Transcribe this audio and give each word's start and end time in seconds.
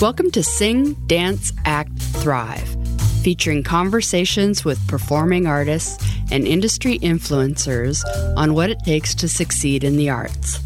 Welcome 0.00 0.32
to 0.32 0.42
Sing, 0.42 0.94
Dance, 1.06 1.52
Act, 1.64 1.96
Thrive, 1.98 2.76
featuring 3.22 3.62
conversations 3.62 4.64
with 4.64 4.84
performing 4.88 5.46
artists 5.46 6.04
and 6.32 6.46
industry 6.46 6.98
influencers 6.98 8.04
on 8.36 8.54
what 8.54 8.70
it 8.70 8.80
takes 8.84 9.14
to 9.14 9.28
succeed 9.28 9.84
in 9.84 9.96
the 9.96 10.10
arts. 10.10 10.58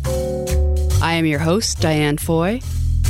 I 1.02 1.12
am 1.12 1.27
your 1.27 1.38
host, 1.38 1.80
Diane 1.80 2.16
Foy, 2.16 2.61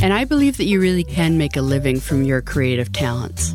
and 0.03 0.13
I 0.13 0.25
believe 0.25 0.57
that 0.57 0.65
you 0.65 0.81
really 0.81 1.05
can 1.05 1.39
make 1.39 1.57
a 1.57 1.63
living 1.63 2.01
from 2.01 2.25
your 2.25 2.43
creative 2.43 2.93
talents. 2.93 3.55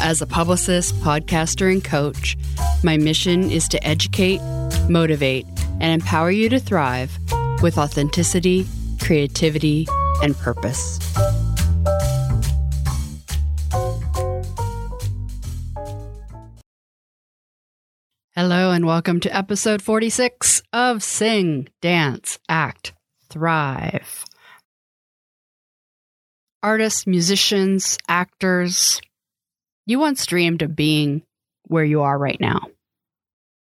As 0.00 0.22
a 0.22 0.26
publicist, 0.26 0.94
podcaster, 0.96 1.70
and 1.70 1.84
coach, 1.84 2.36
my 2.82 2.96
mission 2.96 3.50
is 3.50 3.68
to 3.68 3.86
educate, 3.86 4.40
motivate, 4.88 5.46
and 5.80 6.02
empower 6.02 6.30
you 6.30 6.48
to 6.48 6.58
thrive 6.58 7.16
with 7.62 7.78
authenticity, 7.78 8.66
creativity, 9.00 9.86
and 10.22 10.36
purpose. 10.36 10.98
Hello, 18.34 18.70
and 18.70 18.86
welcome 18.86 19.20
to 19.20 19.36
episode 19.36 19.82
46 19.82 20.62
of 20.72 21.02
Sing, 21.02 21.68
Dance, 21.82 22.38
Act, 22.48 22.94
Thrive. 23.28 24.24
Artists, 26.62 27.06
musicians, 27.06 27.98
actors, 28.08 29.02
you 29.84 29.98
once 29.98 30.24
dreamed 30.24 30.62
of 30.62 30.74
being 30.74 31.20
where 31.64 31.84
you 31.84 32.00
are 32.00 32.18
right 32.18 32.40
now. 32.40 32.68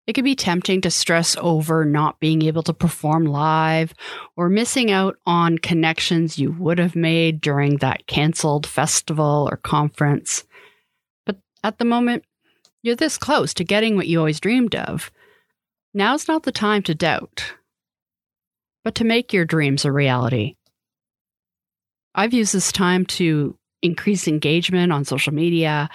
It 0.05 0.13
can 0.13 0.23
be 0.23 0.35
tempting 0.35 0.81
to 0.81 0.91
stress 0.91 1.35
over 1.41 1.83
not 1.83 2.19
being 2.19 2.43
able 2.43 2.61
to 2.61 2.75
perform 2.75 3.25
live 3.25 3.91
or 4.37 4.49
missing 4.49 4.91
out 4.91 5.15
on 5.25 5.57
connections 5.57 6.37
you 6.37 6.51
would 6.51 6.77
have 6.77 6.95
made 6.95 7.41
during 7.41 7.77
that 7.77 8.05
canceled 8.05 8.67
festival 8.67 9.49
or 9.49 9.57
conference. 9.57 10.43
But 11.25 11.37
at 11.63 11.79
the 11.79 11.85
moment, 11.85 12.23
you're 12.83 12.95
this 12.95 13.17
close 13.17 13.53
to 13.55 13.63
getting 13.63 13.95
what 13.95 14.07
you 14.07 14.19
always 14.19 14.39
dreamed 14.39 14.75
of. 14.75 15.09
Now's 15.93 16.27
not 16.27 16.43
the 16.43 16.51
time 16.51 16.83
to 16.83 16.93
doubt, 16.93 17.53
but 18.83 18.95
to 18.95 19.03
make 19.03 19.33
your 19.33 19.45
dreams 19.45 19.85
a 19.85 19.91
reality. 19.91 20.55
I've 22.13 22.33
used 22.33 22.53
this 22.53 22.71
time 22.71 23.05
to 23.07 23.57
increase 23.81 24.27
engagement 24.27 24.91
on 24.91 25.05
social 25.05 25.33
media, 25.33 25.89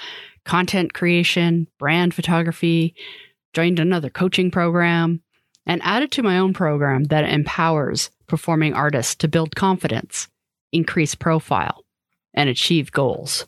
content 0.44 0.94
creation, 0.94 1.68
brand 1.78 2.14
photography, 2.14 2.94
joined 3.52 3.78
another 3.78 4.10
coaching 4.10 4.50
program, 4.50 5.22
and 5.66 5.82
added 5.84 6.10
to 6.12 6.22
my 6.22 6.38
own 6.38 6.54
program 6.54 7.04
that 7.04 7.28
empowers 7.28 8.10
performing 8.26 8.72
artists 8.72 9.14
to 9.16 9.28
build 9.28 9.54
confidence, 9.54 10.28
increase 10.72 11.14
profile, 11.14 11.84
and 12.34 12.48
achieve 12.48 12.90
goals. 12.92 13.46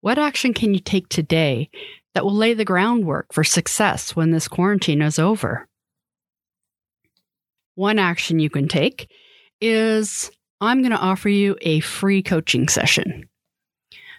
What 0.00 0.18
action 0.18 0.54
can 0.54 0.72
you 0.72 0.80
take 0.80 1.08
today 1.08 1.68
that 2.14 2.24
will 2.24 2.34
lay 2.34 2.54
the 2.54 2.64
groundwork 2.64 3.32
for 3.32 3.44
success 3.44 4.16
when 4.16 4.30
this 4.30 4.48
quarantine 4.48 5.02
is 5.02 5.18
over? 5.18 5.68
One 7.74 7.98
action 7.98 8.38
you 8.38 8.50
can 8.50 8.66
take 8.66 9.10
is 9.60 10.30
I'm 10.60 10.80
going 10.80 10.92
to 10.92 10.98
offer 10.98 11.28
you 11.28 11.56
a 11.60 11.80
free 11.80 12.22
coaching 12.22 12.68
session. 12.68 13.28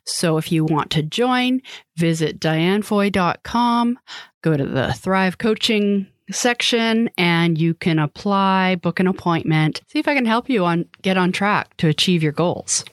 So 0.05 0.37
if 0.37 0.51
you 0.51 0.65
want 0.65 0.91
to 0.91 1.03
join, 1.03 1.61
visit 1.95 2.39
dianefoy.com, 2.39 3.99
go 4.41 4.57
to 4.57 4.65
the 4.65 4.93
Thrive 4.93 5.37
Coaching 5.37 6.07
section 6.31 7.09
and 7.17 7.57
you 7.57 7.73
can 7.73 7.99
apply, 7.99 8.75
book 8.75 8.99
an 8.99 9.07
appointment, 9.07 9.81
see 9.87 9.99
if 9.99 10.07
I 10.07 10.15
can 10.15 10.25
help 10.25 10.49
you 10.49 10.65
on 10.65 10.85
get 11.01 11.17
on 11.17 11.31
track 11.31 11.75
to 11.77 11.87
achieve 11.87 12.23
your 12.23 12.31
goals. 12.31 12.85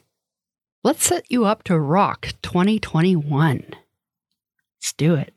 Let's 0.89 1.05
set 1.05 1.27
you 1.28 1.44
up 1.44 1.64
to 1.64 1.78
rock 1.78 2.28
2021. 2.41 3.62
Let's 3.69 4.93
do 4.97 5.16
it. 5.16 5.37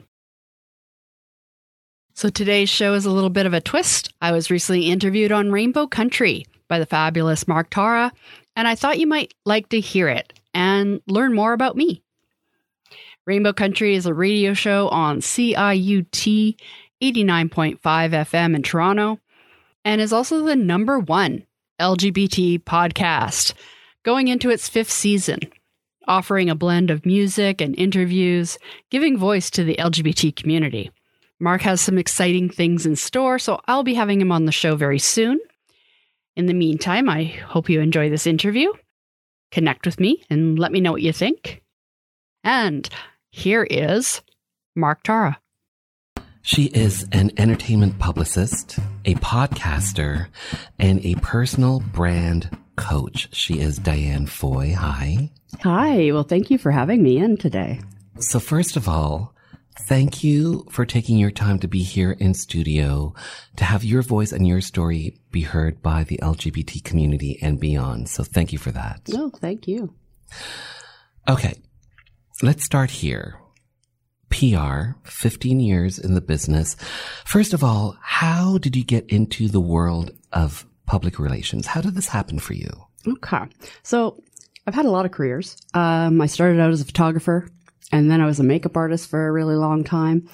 So 2.13 2.29
today's 2.29 2.69
show 2.69 2.93
is 2.93 3.05
a 3.05 3.11
little 3.11 3.29
bit 3.29 3.45
of 3.45 3.53
a 3.53 3.59
twist. 3.59 4.13
I 4.21 4.31
was 4.31 4.49
recently 4.49 4.89
interviewed 4.89 5.33
on 5.33 5.51
Rainbow 5.51 5.87
Country 5.87 6.45
by 6.69 6.79
the 6.79 6.85
fabulous 6.85 7.49
Mark 7.49 7.69
Tara, 7.69 8.13
and 8.55 8.65
I 8.65 8.75
thought 8.75 8.97
you 8.97 9.07
might 9.07 9.33
like 9.45 9.67
to 9.67 9.81
hear 9.81 10.07
it 10.07 10.31
and 10.53 11.01
learn 11.05 11.35
more 11.35 11.51
about 11.51 11.75
me. 11.75 12.01
Rainbow 13.25 13.51
Country 13.51 13.95
is 13.95 14.05
a 14.05 14.13
radio 14.13 14.53
show 14.53 14.87
on 14.87 15.19
CIUT 15.19 16.55
89.5 17.03 17.77
FM 17.81 18.55
in 18.55 18.63
Toronto 18.63 19.19
and 19.83 19.99
is 19.99 20.13
also 20.13 20.45
the 20.45 20.55
number 20.55 20.97
one 20.97 21.45
LGBT 21.77 22.63
podcast 22.63 23.53
going 24.03 24.27
into 24.27 24.49
its 24.49 24.69
fifth 24.69 24.91
season, 24.91 25.39
offering 26.07 26.49
a 26.49 26.55
blend 26.55 26.89
of 26.89 27.05
music 27.05 27.61
and 27.61 27.77
interviews, 27.77 28.57
giving 28.89 29.17
voice 29.17 29.49
to 29.51 29.63
the 29.63 29.75
LGBT 29.75 30.35
community. 30.35 30.91
Mark 31.39 31.61
has 31.61 31.81
some 31.81 31.97
exciting 31.97 32.49
things 32.49 32.85
in 32.85 32.95
store, 32.95 33.39
so 33.39 33.59
I'll 33.67 33.83
be 33.83 33.95
having 33.95 34.21
him 34.21 34.31
on 34.31 34.45
the 34.45 34.51
show 34.51 34.75
very 34.75 34.99
soon. 34.99 35.39
In 36.35 36.45
the 36.45 36.53
meantime, 36.53 37.09
I 37.09 37.23
hope 37.23 37.69
you 37.69 37.81
enjoy 37.81 38.09
this 38.09 38.27
interview. 38.27 38.71
Connect 39.51 39.85
with 39.85 39.99
me 39.99 40.23
and 40.29 40.57
let 40.57 40.71
me 40.71 40.79
know 40.79 40.91
what 40.91 41.01
you 41.01 41.11
think. 41.11 41.61
And 42.43 42.87
here 43.31 43.63
is 43.63 44.21
Mark 44.75 45.03
Tara. 45.03 45.39
She 46.43 46.65
is 46.65 47.07
an 47.11 47.31
entertainment 47.37 47.99
publicist, 47.99 48.79
a 49.05 49.13
podcaster, 49.15 50.27
and 50.79 51.03
a 51.05 51.15
personal 51.15 51.79
brand 51.79 52.49
coach. 52.81 53.29
She 53.31 53.59
is 53.59 53.77
Diane 53.77 54.25
Foy. 54.25 54.73
Hi. 54.73 55.29
Hi. 55.61 56.11
Well, 56.11 56.23
thank 56.23 56.49
you 56.49 56.57
for 56.57 56.71
having 56.71 57.03
me 57.03 57.17
in 57.17 57.37
today. 57.37 57.79
So, 58.19 58.39
first 58.39 58.75
of 58.75 58.89
all, 58.89 59.35
thank 59.87 60.23
you 60.23 60.65
for 60.71 60.85
taking 60.85 61.17
your 61.17 61.31
time 61.31 61.59
to 61.59 61.67
be 61.67 61.83
here 61.83 62.11
in 62.13 62.33
studio 62.33 63.13
to 63.57 63.63
have 63.63 63.83
your 63.83 64.01
voice 64.01 64.31
and 64.31 64.47
your 64.47 64.61
story 64.61 65.19
be 65.31 65.41
heard 65.41 65.81
by 65.83 66.03
the 66.03 66.17
LGBT 66.17 66.83
community 66.83 67.37
and 67.41 67.59
beyond. 67.59 68.09
So, 68.09 68.23
thank 68.23 68.51
you 68.51 68.57
for 68.57 68.71
that. 68.71 69.01
No, 69.07 69.25
oh, 69.25 69.37
thank 69.37 69.67
you. 69.67 69.93
Okay. 71.29 71.53
Let's 72.41 72.65
start 72.65 72.89
here. 72.89 73.37
PR, 74.31 74.97
15 75.03 75.59
years 75.59 75.99
in 75.99 76.15
the 76.15 76.21
business. 76.21 76.75
First 77.25 77.53
of 77.53 77.63
all, 77.63 77.95
how 78.01 78.57
did 78.57 78.75
you 78.75 78.83
get 78.83 79.05
into 79.07 79.47
the 79.49 79.59
world 79.59 80.11
of 80.31 80.65
public 80.91 81.19
relations. 81.19 81.65
How 81.67 81.79
did 81.79 81.95
this 81.95 82.09
happen 82.09 82.37
for 82.37 82.53
you? 82.53 82.69
Okay. 83.07 83.45
So 83.81 84.21
I've 84.67 84.75
had 84.75 84.85
a 84.85 84.91
lot 84.91 85.05
of 85.05 85.13
careers. 85.13 85.55
Um, 85.73 86.19
I 86.19 86.25
started 86.25 86.59
out 86.59 86.69
as 86.69 86.81
a 86.81 86.85
photographer 86.85 87.47
and 87.93 88.11
then 88.11 88.19
I 88.19 88.25
was 88.25 88.41
a 88.41 88.43
makeup 88.43 88.75
artist 88.75 89.09
for 89.09 89.25
a 89.25 89.31
really 89.31 89.55
long 89.55 89.85
time. 89.85 90.27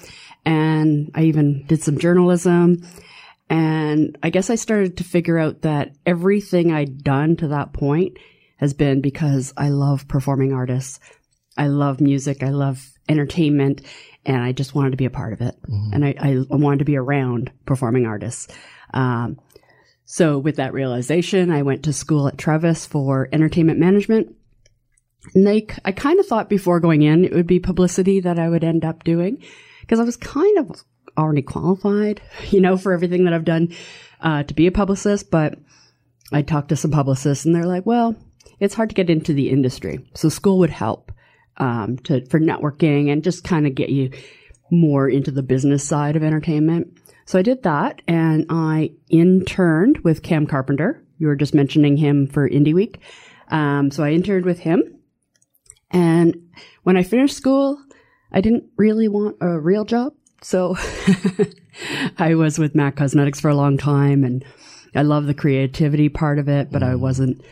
And 0.44 1.12
I 1.14 1.22
even 1.26 1.64
did 1.68 1.80
some 1.80 1.98
journalism. 1.98 2.84
And 3.48 4.18
I 4.20 4.30
guess 4.30 4.50
I 4.50 4.56
started 4.56 4.96
to 4.96 5.04
figure 5.04 5.38
out 5.38 5.62
that 5.62 5.92
everything 6.04 6.72
I'd 6.72 7.04
done 7.04 7.36
to 7.36 7.48
that 7.48 7.72
point 7.72 8.18
has 8.56 8.74
been 8.74 9.00
because 9.00 9.54
I 9.56 9.68
love 9.68 10.08
performing 10.08 10.52
artists. 10.52 10.98
I 11.56 11.68
love 11.68 12.00
music. 12.00 12.42
I 12.42 12.50
love 12.50 12.84
entertainment 13.08 13.82
and 14.26 14.42
I 14.42 14.50
just 14.50 14.74
wanted 14.74 14.90
to 14.90 14.96
be 14.96 15.04
a 15.04 15.10
part 15.10 15.32
of 15.32 15.40
it. 15.40 15.54
Mm-hmm. 15.62 15.90
And 15.92 16.04
I, 16.04 16.14
I, 16.18 16.56
wanted 16.56 16.80
to 16.80 16.84
be 16.84 16.96
around 16.96 17.52
performing 17.64 18.06
artists. 18.06 18.48
Um, 18.92 19.38
so 20.10 20.38
with 20.38 20.56
that 20.56 20.72
realization, 20.72 21.50
I 21.50 21.60
went 21.60 21.82
to 21.82 21.92
school 21.92 22.28
at 22.28 22.40
Harris 22.40 22.86
for 22.86 23.28
entertainment 23.30 23.78
management. 23.78 24.34
And 25.34 25.46
they, 25.46 25.66
I 25.84 25.92
kind 25.92 26.18
of 26.18 26.26
thought 26.26 26.48
before 26.48 26.80
going 26.80 27.02
in, 27.02 27.26
it 27.26 27.34
would 27.34 27.46
be 27.46 27.60
publicity 27.60 28.18
that 28.20 28.38
I 28.38 28.48
would 28.48 28.64
end 28.64 28.86
up 28.86 29.04
doing 29.04 29.44
because 29.82 30.00
I 30.00 30.04
was 30.04 30.16
kind 30.16 30.56
of 30.56 30.82
already 31.18 31.42
qualified, 31.42 32.22
you 32.48 32.62
know, 32.62 32.78
for 32.78 32.94
everything 32.94 33.24
that 33.24 33.34
I've 33.34 33.44
done, 33.44 33.76
uh, 34.22 34.44
to 34.44 34.54
be 34.54 34.66
a 34.66 34.72
publicist. 34.72 35.30
But 35.30 35.58
I 36.32 36.40
talked 36.40 36.70
to 36.70 36.76
some 36.76 36.90
publicists 36.90 37.44
and 37.44 37.54
they're 37.54 37.66
like, 37.66 37.84
well, 37.84 38.16
it's 38.60 38.74
hard 38.74 38.88
to 38.88 38.94
get 38.94 39.10
into 39.10 39.34
the 39.34 39.50
industry. 39.50 40.08
So 40.14 40.30
school 40.30 40.60
would 40.60 40.70
help, 40.70 41.12
um, 41.58 41.98
to, 42.04 42.24
for 42.28 42.40
networking 42.40 43.12
and 43.12 43.22
just 43.22 43.44
kind 43.44 43.66
of 43.66 43.74
get 43.74 43.90
you 43.90 44.12
more 44.70 45.06
into 45.06 45.32
the 45.32 45.42
business 45.42 45.84
side 45.86 46.16
of 46.16 46.22
entertainment. 46.22 46.98
So 47.28 47.38
I 47.38 47.42
did 47.42 47.62
that 47.64 48.00
and 48.08 48.46
I 48.48 48.92
interned 49.10 49.98
with 49.98 50.22
Cam 50.22 50.46
Carpenter. 50.46 51.04
You 51.18 51.26
were 51.26 51.36
just 51.36 51.52
mentioning 51.52 51.98
him 51.98 52.26
for 52.26 52.48
Indie 52.48 52.72
Week. 52.72 53.00
Um, 53.48 53.90
so 53.90 54.02
I 54.02 54.12
interned 54.12 54.46
with 54.46 54.60
him. 54.60 54.82
And 55.90 56.48
when 56.84 56.96
I 56.96 57.02
finished 57.02 57.36
school, 57.36 57.84
I 58.32 58.40
didn't 58.40 58.64
really 58.78 59.08
want 59.08 59.36
a 59.42 59.60
real 59.60 59.84
job. 59.84 60.14
So 60.40 60.78
I 62.18 62.34
was 62.34 62.58
with 62.58 62.74
MAC 62.74 62.96
Cosmetics 62.96 63.40
for 63.40 63.50
a 63.50 63.54
long 63.54 63.76
time 63.76 64.24
and 64.24 64.42
I 64.94 65.02
love 65.02 65.26
the 65.26 65.34
creativity 65.34 66.08
part 66.08 66.38
of 66.38 66.48
it, 66.48 66.72
but 66.72 66.80
mm. 66.80 66.88
I 66.88 66.94
wasn't, 66.94 67.42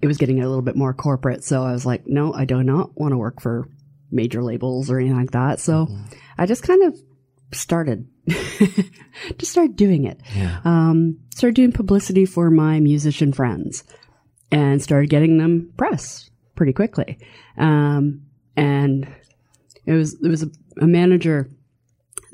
it 0.00 0.06
was 0.06 0.16
getting 0.16 0.40
a 0.40 0.46
little 0.46 0.62
bit 0.62 0.76
more 0.76 0.94
corporate. 0.94 1.42
So 1.42 1.64
I 1.64 1.72
was 1.72 1.84
like, 1.84 2.06
no, 2.06 2.32
I 2.32 2.44
do 2.44 2.62
not 2.62 2.96
want 2.96 3.10
to 3.10 3.18
work 3.18 3.40
for 3.40 3.68
major 4.12 4.44
labels 4.44 4.92
or 4.92 5.00
anything 5.00 5.18
like 5.18 5.32
that. 5.32 5.58
So 5.58 5.86
mm. 5.86 6.16
I 6.38 6.46
just 6.46 6.62
kind 6.62 6.84
of 6.84 6.96
started 7.56 8.06
to 8.28 9.46
start 9.46 9.76
doing 9.76 10.04
it. 10.04 10.20
Yeah. 10.34 10.60
Um, 10.64 11.18
started 11.34 11.54
doing 11.56 11.72
publicity 11.72 12.26
for 12.26 12.50
my 12.50 12.80
musician 12.80 13.32
friends. 13.32 13.84
and 14.50 14.82
started 14.82 15.10
getting 15.10 15.38
them 15.38 15.72
press 15.76 16.30
pretty 16.54 16.72
quickly. 16.72 17.18
Um, 17.58 18.22
and 18.56 19.08
it 19.86 19.92
was, 19.92 20.18
there 20.20 20.30
was 20.30 20.42
a, 20.44 20.50
a 20.80 20.86
manager 20.86 21.48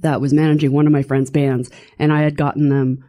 that 0.00 0.20
was 0.20 0.32
managing 0.32 0.72
one 0.72 0.86
of 0.86 0.92
my 0.92 1.02
friend's 1.02 1.30
bands 1.30 1.70
and 1.98 2.12
I 2.12 2.22
had 2.22 2.36
gotten 2.36 2.68
them 2.68 3.04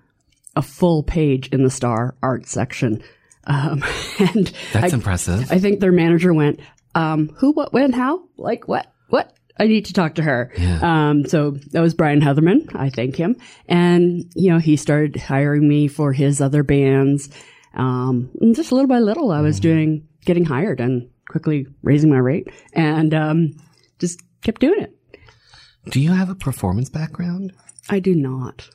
a 0.55 0.61
full 0.61 1.03
page 1.03 1.47
in 1.49 1.63
the 1.63 1.69
Star 1.69 2.15
art 2.21 2.45
section. 2.47 3.03
Um, 3.45 3.83
and 4.19 4.53
That's 4.73 4.93
I, 4.93 4.95
impressive. 4.95 5.51
I 5.51 5.59
think 5.59 5.79
their 5.79 5.91
manager 5.91 6.33
went, 6.33 6.59
um, 6.95 7.29
who, 7.37 7.51
what, 7.53 7.73
when, 7.73 7.91
how? 7.93 8.23
Like, 8.37 8.67
what, 8.67 8.93
what? 9.09 9.33
I 9.59 9.67
need 9.67 9.85
to 9.85 9.93
talk 9.93 10.15
to 10.15 10.23
her. 10.23 10.51
Yeah. 10.57 10.79
Um, 11.09 11.25
so 11.25 11.51
that 11.71 11.81
was 11.81 11.93
Brian 11.93 12.21
Heatherman. 12.21 12.75
I 12.75 12.89
thank 12.89 13.15
him. 13.15 13.35
And, 13.67 14.25
you 14.35 14.51
know, 14.51 14.59
he 14.59 14.75
started 14.75 15.15
hiring 15.17 15.67
me 15.67 15.87
for 15.87 16.13
his 16.13 16.41
other 16.41 16.63
bands. 16.63 17.29
Um, 17.73 18.29
and 18.39 18.55
just 18.55 18.71
little 18.71 18.87
by 18.87 18.99
little, 18.99 19.31
I 19.31 19.41
was 19.41 19.59
doing, 19.59 20.07
getting 20.25 20.45
hired 20.45 20.79
and 20.79 21.09
quickly 21.29 21.67
raising 21.83 22.09
my 22.09 22.17
rate 22.17 22.47
and, 22.73 23.13
um, 23.13 23.55
just 23.99 24.21
kept 24.41 24.61
doing 24.61 24.81
it. 24.81 24.95
Do 25.89 25.99
you 25.99 26.11
have 26.11 26.29
a 26.29 26.35
performance 26.35 26.89
background? 26.89 27.53
I 27.89 27.99
do 27.99 28.15
not. 28.15 28.69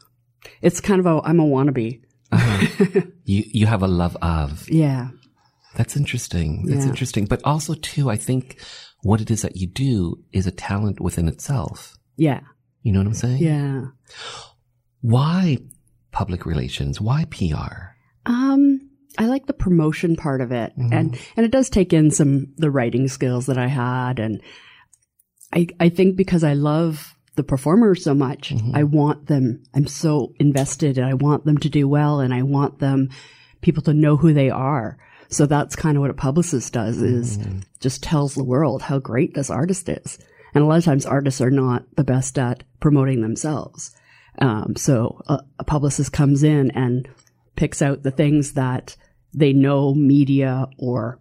It's 0.63 0.81
kind 0.81 1.01
of 1.01 1.07
a, 1.07 1.21
I'm 1.25 1.41
a 1.41 1.45
wannabe. 1.45 2.03
You 3.29 3.43
you 3.47 3.67
have 3.67 3.83
a 3.83 3.89
love 3.89 4.17
of. 4.23 4.71
Yeah. 4.71 5.09
That's 5.77 5.97
interesting. 5.97 6.65
That's 6.67 6.85
Yeah. 6.85 6.91
interesting. 6.91 7.27
But 7.27 7.41
also 7.45 7.75
too, 7.75 8.11
I 8.11 8.17
think 8.17 8.59
what 9.03 9.21
it 9.21 9.31
is 9.31 9.43
that 9.43 9.57
you 9.57 9.67
do 9.69 10.25
is 10.33 10.47
a 10.47 10.51
talent 10.51 11.01
within 11.01 11.29
itself. 11.29 11.97
Yeah. 12.17 12.41
You 12.83 12.93
know 12.93 13.01
what 13.01 13.07
I'm 13.09 13.15
saying? 13.15 13.43
Yeah. 13.43 13.83
Why 15.01 15.59
public 16.13 16.47
relations? 16.47 17.01
Why 17.01 17.25
PR? 17.27 17.95
Um, 18.27 18.81
I 19.19 19.27
like 19.27 19.47
the 19.47 19.53
promotion 19.53 20.17
part 20.17 20.41
of 20.41 20.51
it, 20.53 20.73
and 20.77 21.17
and 21.37 21.47
it 21.47 21.51
does 21.53 21.71
take 21.71 21.93
in 21.93 22.11
some 22.11 22.49
the 22.57 22.71
writing 22.71 23.09
skills 23.09 23.47
that 23.47 23.57
I 23.59 23.67
had, 23.69 24.19
and 24.19 24.41
I 25.53 25.69
I 25.81 25.89
think 25.89 26.17
because 26.17 26.45
I 26.45 26.55
love 26.55 27.15
the 27.37 27.43
performers 27.45 28.03
so 28.03 28.15
much, 28.15 28.53
I 28.75 28.83
want 28.83 29.27
them. 29.27 29.63
I'm 29.75 29.87
so 29.87 30.33
invested, 30.39 30.99
and 30.99 31.07
I 31.07 31.15
want 31.15 31.45
them 31.45 31.59
to 31.59 31.69
do 31.69 31.87
well, 31.89 32.21
and 32.21 32.35
I 32.35 32.43
want 32.43 32.79
them 32.79 33.09
people 33.63 33.83
to 33.85 33.95
know 33.95 34.17
who 34.17 34.33
they 34.33 34.51
are. 34.51 34.99
So 35.29 35.47
that's 35.47 35.77
kind 35.77 35.97
of 35.97 36.01
what 36.01 36.11
a 36.11 36.15
publicist 36.15 36.73
does 36.73 37.01
is 37.03 37.39
just 37.81 38.03
tells 38.03 38.35
the 38.35 38.45
world 38.45 38.83
how 38.83 38.99
great 38.99 39.35
this 39.35 39.51
artist 39.51 39.89
is. 39.89 40.19
And 40.55 40.63
a 40.65 40.67
lot 40.67 40.79
of 40.79 40.85
times 40.85 41.05
artists 41.05 41.41
are 41.41 41.51
not 41.51 41.85
the 41.97 42.05
best 42.05 42.39
at 42.39 42.65
promoting 42.81 43.21
themselves. 43.21 43.95
Um, 44.39 44.75
so 44.77 45.21
a, 45.29 45.41
a 45.59 45.65
publicist 45.65 46.13
comes 46.13 46.43
in 46.43 46.71
and 46.73 47.09
picks 47.57 47.83
out 47.83 48.03
the 48.03 48.11
things 48.11 48.53
that 48.53 48.97
they 49.35 49.53
know 49.53 49.95
media 49.95 50.67
or 50.79 51.19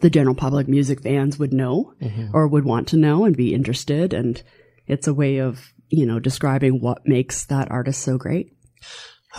the 0.00 0.10
general 0.10 0.34
public 0.34 0.66
music 0.66 1.02
fans 1.02 1.38
would 1.38 1.52
know 1.52 1.92
or 2.32 2.48
would 2.48 2.64
want 2.64 2.88
to 2.88 2.96
know 2.96 3.24
and 3.24 3.36
be 3.36 3.54
interested. 3.54 4.14
And 4.14 4.42
it's 4.86 5.06
a 5.06 5.14
way 5.14 5.38
of, 5.38 5.72
you 5.88 6.06
know, 6.06 6.18
describing 6.18 6.80
what 6.80 7.06
makes 7.06 7.44
that 7.46 7.70
artist 7.70 8.00
so 8.02 8.16
great. 8.16 8.56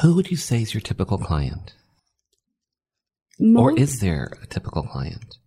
Who 0.01 0.15
would 0.15 0.29
you 0.29 0.37
say 0.37 0.61
is 0.61 0.73
your 0.73 0.81
typical 0.81 1.17
client? 1.17 1.73
Mo- 3.39 3.61
Or 3.61 3.77
is 3.77 3.99
there 3.99 4.31
a 4.41 4.45
typical 4.47 4.83
client? 4.83 5.37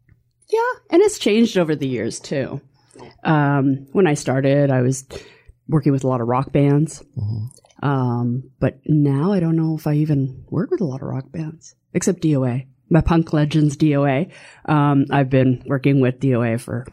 Yeah, 0.51 0.73
and 0.91 1.03
it's 1.03 1.19
changed 1.19 1.57
over 1.59 1.75
the 1.77 1.89
years 1.89 2.21
too. 2.21 2.61
Um, 3.25 3.87
when 3.93 4.07
I 4.07 4.15
started, 4.15 4.71
I 4.71 4.81
was 4.83 5.05
working 5.69 5.93
with 5.93 6.05
a 6.05 6.09
lot 6.09 6.21
of 6.21 6.27
rock 6.29 6.53
bands. 6.53 7.03
Um, 7.83 8.51
but 8.59 8.79
now 8.87 9.33
I 9.33 9.41
don't 9.41 9.57
know 9.57 9.77
if 9.77 9.87
I 9.87 9.95
even 9.95 10.45
work 10.51 10.71
with 10.71 10.81
a 10.81 10.85
lot 10.85 11.03
of 11.03 11.09
rock 11.09 11.31
bands, 11.31 11.75
except 11.95 12.23
DOA. 12.23 12.67
My 12.91 13.03
Punk 13.03 13.33
Legends 13.33 13.77
DOA. 13.77 14.31
Um, 14.65 15.05
I've 15.11 15.29
been 15.31 15.63
working 15.67 16.01
with 16.01 16.19
DOA 16.21 16.59
for, 16.61 16.87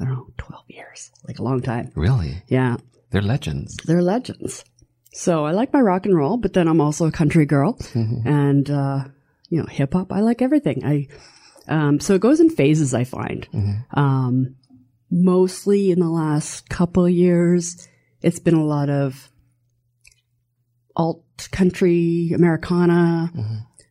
I 0.00 0.04
don't 0.04 0.14
know, 0.14 0.26
12 0.38 0.64
years, 0.68 1.10
like 1.28 1.38
a 1.38 1.42
long 1.42 1.60
time. 1.60 1.92
Really? 1.94 2.42
Yeah, 2.48 2.78
They're 3.10 3.20
legends. 3.22 3.76
they're 3.84 4.02
legends. 4.02 4.64
So 5.12 5.44
I 5.44 5.50
like 5.52 5.72
my 5.74 5.80
rock 5.80 6.06
and 6.06 6.16
roll, 6.16 6.38
but 6.38 6.54
then 6.54 6.66
I'm 6.68 6.80
also 6.80 7.06
a 7.06 7.12
country 7.12 7.44
girl 7.44 7.78
and, 7.94 8.68
uh, 8.70 9.04
you 9.52 9.58
know, 9.60 9.66
hip 9.66 9.92
hop. 9.92 10.12
I 10.12 10.20
like 10.20 10.40
everything. 10.40 10.82
I, 10.84 11.08
um, 11.68 12.00
so 12.00 12.14
it 12.14 12.20
goes 12.22 12.40
in 12.40 12.48
phases, 12.48 12.94
I 12.94 13.04
find. 13.04 13.46
Um, 13.92 14.56
mostly 15.10 15.90
in 15.90 16.00
the 16.00 16.08
last 16.08 16.68
couple 16.70 17.06
years, 17.08 17.86
it's 18.22 18.38
been 18.38 18.54
a 18.54 18.64
lot 18.64 18.88
of 18.88 19.30
alt 20.96 21.24
country, 21.52 22.32
Americana, 22.34 23.30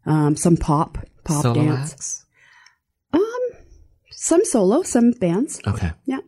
um, 0.06 0.36
some 0.36 0.58
pop, 0.58 0.98
pop 1.24 1.44
Solo 1.44 1.54
dance. 1.54 1.92
acts? 1.94 2.26
Some 4.14 4.46
solo, 4.46 4.84
some 4.84 5.12
bands. 5.12 5.60
Okay. 5.68 5.92
Yeah. 6.06 6.20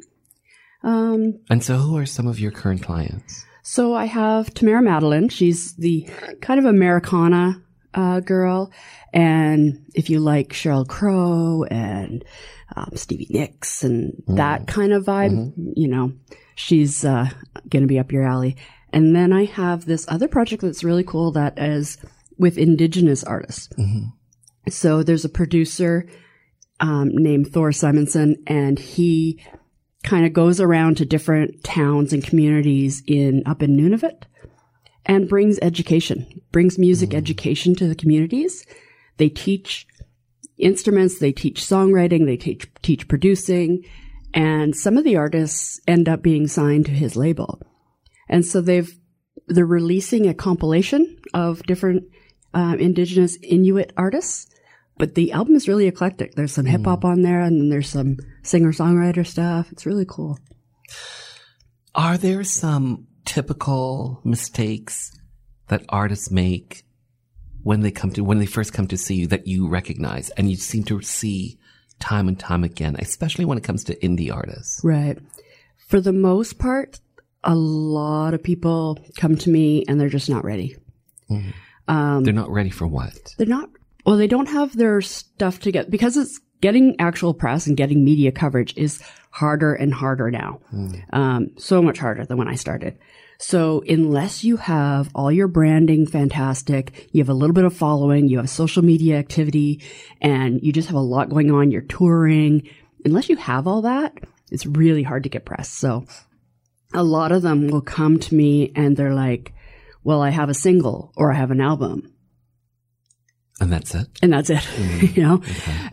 Um, 0.83 1.39
And 1.49 1.63
so 1.63 1.77
who 1.77 1.95
are 1.97 2.07
some 2.07 2.25
of 2.27 2.39
your 2.39 2.51
current 2.51 2.81
clients? 2.81 3.45
So 3.61 3.93
I 3.93 4.05
have 4.05 4.53
Tamara 4.53 4.81
Madeline. 4.81 5.29
She's 5.29 5.75
the 5.75 6.07
kind 6.41 6.59
of 6.59 6.65
Americana 6.65 7.61
uh, 7.93 8.19
girl, 8.19 8.71
and 9.13 9.85
if 9.93 10.09
you 10.09 10.19
like 10.19 10.49
Sheryl 10.49 10.87
Crow 10.87 11.63
and 11.69 12.23
um, 12.75 12.91
Stevie 12.95 13.27
Nicks 13.29 13.83
and 13.83 14.23
that 14.27 14.67
kind 14.67 14.93
of 14.93 15.05
vibe, 15.05 15.53
you 15.75 15.87
know, 15.87 16.13
she's 16.55 17.05
uh, 17.05 17.29
going 17.69 17.83
to 17.83 17.87
be 17.87 17.99
up 17.99 18.11
your 18.11 18.23
alley. 18.23 18.57
And 18.91 19.15
then 19.15 19.33
I 19.33 19.45
have 19.45 19.85
this 19.85 20.05
other 20.07 20.27
project 20.27 20.61
that's 20.61 20.83
really 20.83 21.03
cool 21.03 21.31
that 21.31 21.57
is 21.57 21.97
with 22.37 22.57
Indigenous 22.57 23.23
artists. 23.23 23.69
So 24.69 25.03
there's 25.03 25.25
a 25.25 25.29
producer 25.29 26.07
um, 26.79 27.09
named 27.13 27.51
Thor 27.51 27.71
Simonsen, 27.71 28.35
and 28.47 28.77
he 28.79 29.43
kind 30.03 30.25
of 30.25 30.33
goes 30.33 30.59
around 30.59 30.97
to 30.97 31.05
different 31.05 31.63
towns 31.63 32.13
and 32.13 32.23
communities 32.23 33.01
in 33.07 33.43
up 33.45 33.63
in 33.63 33.77
Nunavut 33.77 34.23
and 35.05 35.29
brings 35.29 35.59
education, 35.61 36.41
brings 36.51 36.77
music 36.77 37.13
education 37.13 37.75
to 37.75 37.87
the 37.87 37.95
communities. 37.95 38.65
They 39.17 39.29
teach 39.29 39.85
instruments, 40.57 41.19
they 41.19 41.31
teach 41.31 41.61
songwriting, 41.61 42.25
they 42.25 42.37
teach 42.37 42.67
teach 42.81 43.07
producing, 43.07 43.83
and 44.33 44.75
some 44.75 44.97
of 44.97 45.03
the 45.03 45.17
artists 45.17 45.79
end 45.87 46.09
up 46.09 46.21
being 46.21 46.47
signed 46.47 46.85
to 46.85 46.91
his 46.91 47.15
label. 47.15 47.61
And 48.29 48.45
so 48.45 48.61
they've 48.61 48.91
they're 49.47 49.65
releasing 49.65 50.27
a 50.27 50.33
compilation 50.33 51.17
of 51.33 51.63
different 51.63 52.05
um, 52.53 52.79
indigenous 52.79 53.37
Inuit 53.41 53.91
artists. 53.97 54.47
But 54.97 55.15
the 55.15 55.31
album 55.31 55.55
is 55.55 55.67
really 55.67 55.87
eclectic. 55.87 56.35
There's 56.35 56.53
some 56.53 56.65
hip 56.65 56.85
hop 56.85 57.03
on 57.03 57.23
there, 57.23 57.41
and 57.41 57.59
then 57.59 57.69
there's 57.69 57.89
some 57.89 58.17
singer 58.43 58.71
songwriter 58.71 59.25
stuff. 59.25 59.71
It's 59.71 59.87
really 59.87 60.05
cool. 60.07 60.37
Are 61.95 62.15
there 62.15 62.43
some 62.43 63.07
typical 63.25 64.21
mistakes 64.23 65.11
that 65.67 65.83
artists 65.89 66.31
make 66.31 66.83
when 67.63 67.81
they 67.81 67.91
come 67.91 68.11
to 68.11 68.23
when 68.23 68.39
they 68.39 68.45
first 68.45 68.73
come 68.73 68.87
to 68.87 68.97
see 68.97 69.15
you 69.15 69.27
that 69.27 69.47
you 69.47 69.67
recognize 69.67 70.29
and 70.31 70.49
you 70.49 70.57
seem 70.57 70.83
to 70.83 71.01
see 71.01 71.57
time 71.99 72.27
and 72.27 72.37
time 72.37 72.63
again, 72.63 72.95
especially 72.99 73.45
when 73.45 73.57
it 73.57 73.63
comes 73.63 73.83
to 73.85 73.95
indie 73.97 74.33
artists? 74.33 74.81
Right. 74.83 75.17
For 75.87 76.01
the 76.01 76.13
most 76.13 76.59
part, 76.59 76.99
a 77.43 77.55
lot 77.55 78.33
of 78.33 78.43
people 78.43 78.99
come 79.17 79.37
to 79.37 79.49
me 79.49 79.85
and 79.87 79.99
they're 79.99 80.09
just 80.09 80.29
not 80.29 80.43
ready. 80.43 80.75
Mm-hmm. 81.29 81.51
Um, 81.87 82.23
they're 82.23 82.33
not 82.33 82.49
ready 82.49 82.69
for 82.69 82.87
what? 82.87 83.33
They're 83.37 83.47
not, 83.47 83.69
well, 84.05 84.17
they 84.17 84.27
don't 84.27 84.49
have 84.49 84.75
their 84.75 85.01
stuff 85.01 85.59
together 85.59 85.89
because 85.89 86.17
it's 86.17 86.39
getting 86.63 86.95
actual 86.97 87.33
press 87.33 87.67
and 87.67 87.75
getting 87.75 88.05
media 88.05 88.31
coverage 88.31 88.73
is 88.77 89.03
harder 89.31 89.73
and 89.73 89.93
harder 89.93 90.31
now. 90.31 90.61
Um, 91.11 91.49
so 91.57 91.81
much 91.81 91.99
harder 91.99 92.25
than 92.25 92.37
when 92.37 92.47
I 92.47 92.55
started. 92.55 92.97
So 93.37 93.83
unless 93.89 94.45
you 94.45 94.55
have 94.55 95.09
all 95.13 95.29
your 95.29 95.49
branding 95.49 96.07
fantastic, 96.07 97.09
you 97.11 97.21
have 97.21 97.27
a 97.27 97.33
little 97.33 97.53
bit 97.53 97.65
of 97.65 97.75
following, 97.75 98.29
you 98.29 98.37
have 98.37 98.49
social 98.49 98.81
media 98.81 99.19
activity, 99.19 99.81
and 100.21 100.63
you 100.63 100.71
just 100.71 100.87
have 100.87 100.95
a 100.95 101.01
lot 101.01 101.27
going 101.27 101.51
on, 101.51 101.69
you're 101.69 101.81
touring, 101.81 102.69
unless 103.03 103.27
you 103.27 103.35
have 103.35 103.67
all 103.67 103.81
that, 103.81 104.13
it's 104.49 104.65
really 104.65 105.03
hard 105.03 105.23
to 105.23 105.29
get 105.29 105.43
press. 105.43 105.67
So 105.67 106.05
a 106.93 107.03
lot 107.03 107.33
of 107.33 107.41
them 107.41 107.67
will 107.67 107.81
come 107.81 108.19
to 108.19 108.35
me 108.35 108.71
and 108.73 108.95
they're 108.95 109.13
like, 109.13 109.53
well, 110.05 110.21
I 110.21 110.29
have 110.29 110.49
a 110.49 110.53
single 110.53 111.11
or 111.17 111.33
I 111.33 111.35
have 111.35 111.51
an 111.51 111.59
album 111.59 112.12
And 113.61 113.71
that's 113.71 113.93
it. 113.95 114.07
and 114.21 114.33
that's 114.33 114.49
it, 114.49 114.65
you 115.15 115.23
know? 115.23 115.41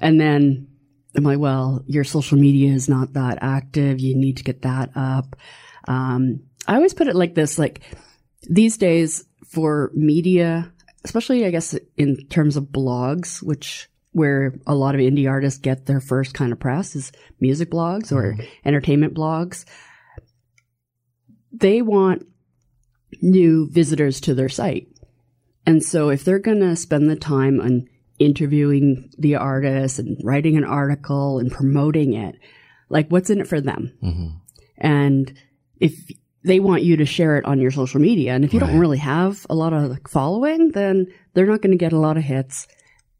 And 0.01 0.21
then 0.21 0.69
I'm 1.17 1.25
like, 1.25 1.39
well, 1.39 1.85
your 1.87 2.05
social 2.05 2.39
media 2.39 2.73
is 2.73 2.89
not 2.89 3.13
that 3.15 3.39
active. 3.43 4.01
You 4.01 4.17
need 4.17 4.39
to 4.39 4.45
get 4.45 4.63
that 4.63 4.91
up. 4.95 5.37
Um, 5.87 6.41
I 6.67 6.77
always 6.77 6.95
put 6.95 7.09
it 7.09 7.17
like 7.17 7.35
this, 7.35 7.59
like 7.59 7.83
these 8.49 8.77
days 8.77 9.25
for 9.47 9.91
media, 9.95 10.73
especially 11.05 11.45
I 11.45 11.51
guess 11.51 11.75
in 11.97 12.27
terms 12.29 12.57
of 12.57 12.65
blogs, 12.65 13.43
which 13.43 13.89
where 14.13 14.55
a 14.67 14.75
lot 14.75 14.95
of 14.95 15.01
indie 15.01 15.29
artists 15.29 15.61
get 15.61 15.87
their 15.87 16.01
first 16.01 16.35
kind 16.35 16.53
of 16.53 16.59
press 16.59 16.97
is 16.97 17.13
music 17.41 17.71
blogs 17.71 18.13
or 18.13 18.37
entertainment 18.65 19.15
blogs. 19.15 19.65
They 21.53 21.83
want 21.83 22.27
new 23.23 23.69
visitors 23.71 24.21
to 24.23 24.35
their 24.35 24.49
site. 24.49 24.89
And 25.67 25.83
so 25.85 26.09
if 26.11 26.25
they're 26.25 26.39
going 26.39 26.61
to 26.61 26.75
spend 26.77 27.09
the 27.11 27.17
time 27.17 27.61
on 27.61 27.87
interviewing 28.21 29.11
the 29.19 29.35
artist 29.35 29.99
and 29.99 30.17
writing 30.23 30.57
an 30.57 30.65
article 30.65 31.39
and 31.41 31.51
promoting 31.51 32.13
it. 32.13 32.37
Like, 32.89 33.09
what's 33.09 33.31
in 33.31 33.41
it 33.41 33.49
for 33.49 33.61
them? 33.61 33.93
hmm 34.01 34.27
And 34.77 35.33
if 35.81 35.95
they 36.45 36.61
want 36.61 36.83
you 36.83 36.99
to 36.99 37.07
share 37.07 37.37
it 37.39 37.45
on 37.47 37.61
your 37.61 37.71
social 37.71 38.01
media, 38.01 38.35
and 38.35 38.45
if 38.45 38.53
you 38.53 38.61
Right. 38.61 38.69
don't 38.71 38.79
really 38.79 38.99
have 38.99 39.47
a 39.51 39.55
lot 39.55 39.73
of 39.73 39.99
following, 40.09 40.73
then 40.73 41.07
they're 41.35 41.47
not 41.47 41.63
going 41.63 41.73
to 41.73 41.79
get 41.79 41.93
a 41.93 41.99
lot 41.99 42.17
of 42.19 42.23
hits. 42.23 42.67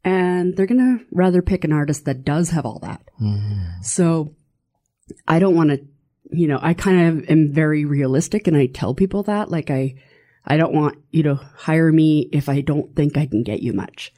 And 0.03 0.55
they're 0.55 0.65
going 0.67 0.99
to 0.99 1.05
rather 1.11 1.41
pick 1.41 1.63
an 1.63 1.71
artist 1.73 2.05
that 2.05 2.23
does 2.23 2.49
have 2.51 2.65
all 2.65 2.79
that. 2.79 3.01
hmm 3.17 3.63
So 3.81 4.35
I 5.27 5.39
don't 5.39 5.55
want 5.55 5.71
to, 5.71 5.81
you 6.31 6.47
know, 6.47 6.59
I 6.61 6.73
kind 6.75 7.19
of 7.19 7.29
am 7.29 7.51
very 7.51 7.85
realistic 7.85 8.47
and 8.47 8.55
I 8.55 8.67
tell 8.67 8.93
people 8.93 9.23
that. 9.23 9.49
Like, 9.49 9.69
I, 9.71 9.95
I 10.45 10.57
don't 10.57 10.73
want 10.73 10.97
you 11.11 11.23
to 11.23 11.35
hire 11.35 11.91
me 11.91 12.29
if 12.31 12.49
I 12.49 12.61
don't 12.61 12.95
think 12.95 13.17
I 13.17 13.25
can 13.25 13.43
get 13.43 13.61
you 13.61 13.73
much. 13.73 14.13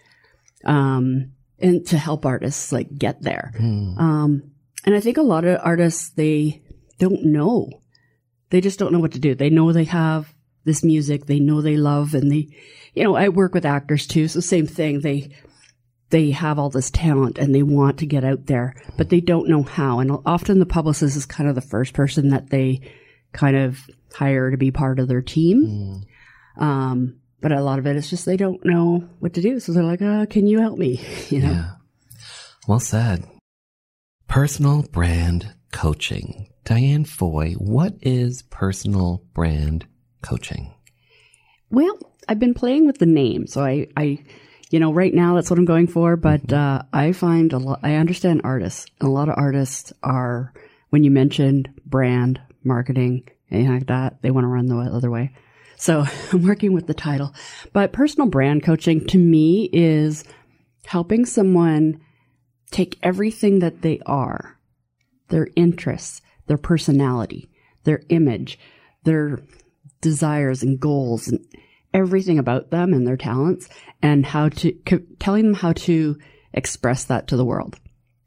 Um, 0.64 1.32
and 1.60 1.86
to 1.88 1.98
help 1.98 2.26
artists 2.26 2.72
like 2.72 2.98
get 2.98 3.22
there. 3.22 3.52
Mm. 3.60 4.00
Um, 4.00 4.52
and 4.86 4.96
I 4.96 5.00
think 5.00 5.18
a 5.18 5.22
lot 5.22 5.46
of 5.46 5.60
artists, 5.64 6.10
they 6.10 6.62
don't 7.00 7.26
know. 7.26 7.70
They 8.50 8.62
just 8.62 8.80
don't 8.80 8.92
know 8.92 9.00
what 9.00 9.14
to 9.14 9.20
do. 9.20 9.36
They 9.36 9.50
know 9.50 9.72
they 9.72 9.86
have 9.86 10.34
this 10.66 10.84
music, 10.84 11.26
they 11.26 11.40
know 11.40 11.62
they 11.62 11.76
love, 11.76 12.14
and 12.14 12.32
they, 12.32 12.48
you 12.94 13.04
know, 13.04 13.16
I 13.16 13.30
work 13.30 13.54
with 13.54 13.66
actors 13.66 14.08
too. 14.08 14.28
So 14.28 14.40
same 14.40 14.68
thing. 14.68 15.02
They, 15.02 15.36
they 16.10 16.32
have 16.32 16.60
all 16.60 16.70
this 16.70 16.92
talent 16.92 17.38
and 17.38 17.54
they 17.54 17.64
want 17.64 18.00
to 18.00 18.06
get 18.06 18.24
out 18.24 18.46
there, 18.46 18.76
but 18.98 19.10
they 19.10 19.20
don't 19.20 19.50
know 19.50 19.64
how. 19.64 20.00
And 20.00 20.12
often 20.26 20.60
the 20.60 20.66
publicist 20.66 21.18
is 21.18 21.26
kind 21.26 21.50
of 21.50 21.56
the 21.56 21.62
first 21.62 21.94
person 21.94 22.30
that 22.30 22.50
they 22.50 22.82
kind 23.32 23.58
of 23.58 23.80
hire 24.14 24.52
to 24.52 24.58
be 24.58 24.72
part 24.72 25.00
of 25.00 25.08
their 25.08 25.22
team. 25.22 25.66
Mm. 25.66 26.04
Um, 26.58 27.20
but 27.42 27.52
a 27.52 27.62
lot 27.62 27.80
of 27.80 27.88
it 27.88 27.96
is 27.96 28.10
just 28.10 28.26
they 28.26 28.38
don't 28.38 28.64
know 28.66 29.08
what 29.20 29.34
to 29.34 29.42
do. 29.42 29.60
So 29.60 29.74
they're 29.74 29.84
like, 29.84 30.02
uh, 30.02 30.26
can 30.28 30.48
you 30.48 30.60
help 30.60 30.78
me? 30.78 31.02
You 31.30 31.42
know? 31.42 31.52
Yeah. 31.52 31.70
Well 32.68 32.80
said. 32.80 33.26
Personal 34.28 34.84
brand 34.84 35.54
coaching. 35.72 36.48
Diane 36.64 37.04
Foy, 37.04 37.54
what 37.58 37.96
is 38.02 38.44
personal 38.44 39.24
brand 39.34 39.86
coaching? 40.22 40.74
Well, 41.70 41.98
I've 42.30 42.40
been 42.40 42.54
playing 42.54 42.86
with 42.86 43.00
the 43.00 43.06
name, 43.06 43.48
so 43.48 43.62
I, 43.62 43.88
I, 43.98 44.24
you 44.70 44.80
know, 44.80 44.94
right 44.94 45.14
now 45.14 45.36
that's 45.36 45.50
what 45.50 45.60
I'm 45.60 45.66
going 45.66 45.88
for. 45.88 46.16
But 46.16 46.54
uh, 46.54 46.84
I 46.94 47.12
find 47.12 47.52
a 47.52 47.58
lot. 47.58 47.80
I 47.84 47.96
understand 47.96 48.42
artists. 48.46 48.86
and 49.02 49.10
A 49.10 49.12
lot 49.12 49.28
of 49.28 49.36
artists 49.38 49.92
are 50.04 50.54
when 50.92 51.04
you 51.04 51.12
mentioned 51.12 51.70
brand 51.86 52.40
marketing, 52.64 53.28
anything 53.52 53.74
like 53.74 53.88
that, 53.88 54.22
they 54.22 54.32
want 54.32 54.46
to 54.46 54.50
run 54.50 54.68
the 54.68 54.78
other 54.78 55.12
way. 55.12 55.34
So 55.84 56.06
I'm 56.32 56.44
working 56.44 56.72
with 56.72 56.88
the 56.88 56.94
title, 56.94 57.34
but 57.74 57.92
personal 57.92 58.30
brand 58.30 58.64
coaching 58.64 59.06
to 59.08 59.18
me 59.18 59.70
is 59.74 60.24
helping 60.86 61.26
someone 61.26 62.00
take 62.72 62.98
everything 63.04 63.60
that 63.60 63.82
they 63.82 64.00
are, 64.06 64.58
their 65.28 65.50
interests, 65.58 66.22
their 66.48 66.58
personality, 66.58 67.50
their 67.84 68.02
image, 68.08 68.58
their 69.04 69.42
desires 70.00 70.64
and 70.64 70.80
goals 70.80 71.28
and 71.28 71.46
everything 71.94 72.40
about 72.40 72.72
them 72.72 72.94
and 72.94 73.06
their 73.06 73.18
talents 73.18 73.68
and 74.02 74.26
how 74.26 74.48
to 74.48 74.72
telling 75.20 75.44
them 75.44 75.54
how 75.54 75.74
to 75.74 76.18
express 76.54 77.04
that 77.04 77.28
to 77.28 77.36
the 77.36 77.46
world 77.46 77.78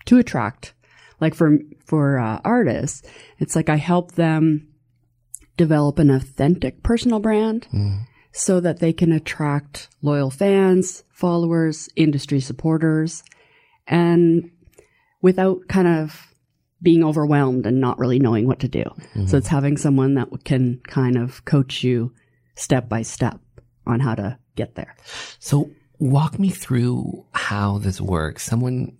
to 0.04 0.18
attract. 0.18 0.74
Like 1.20 1.34
for 1.34 1.56
for 1.86 2.18
uh, 2.18 2.38
artists 2.44 3.08
it's 3.38 3.56
like 3.56 3.70
i 3.70 3.76
help 3.76 4.12
them 4.12 4.68
develop 5.56 5.98
an 5.98 6.10
authentic 6.10 6.82
personal 6.82 7.20
brand 7.20 7.66
so 8.32 8.60
that 8.60 8.80
they 8.80 8.92
can 8.92 9.12
attract 9.12 9.88
loyal 10.02 10.30
fans 10.30 11.02
followers 11.10 11.88
industry 11.96 12.40
supporters 12.40 13.22
and 13.86 14.50
without 15.22 15.66
kind 15.68 15.88
of 15.88 16.34
being 16.82 17.02
overwhelmed 17.02 17.64
and 17.64 17.80
not 17.80 17.98
really 17.98 18.18
knowing 18.18 18.46
what 18.46 18.60
to 18.60 18.68
do. 18.68 18.84
So 19.26 19.38
it's 19.38 19.48
having 19.48 19.78
someone 19.78 20.14
that 20.14 20.28
can 20.44 20.80
kind 20.86 21.16
of 21.16 21.44
coach 21.46 21.82
you 21.82 22.12
step 22.54 22.88
by 22.88 23.00
step 23.02 23.40
on 23.86 24.00
how 24.00 24.14
to 24.14 24.38
get 24.56 24.74
there. 24.74 24.94
So 25.38 25.70
walk 25.98 26.38
me 26.38 26.50
through 26.50 27.24
how 27.32 27.78
this 27.78 28.00
works. 28.00 28.44
Someone 28.44 28.98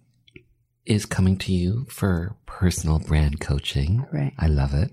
is 0.86 1.04
coming 1.04 1.36
to 1.36 1.52
you 1.52 1.84
for 1.90 2.36
personal 2.46 2.98
brand 2.98 3.40
coaching. 3.40 4.06
Right. 4.10 4.32
I 4.38 4.46
love 4.46 4.72
it. 4.72 4.92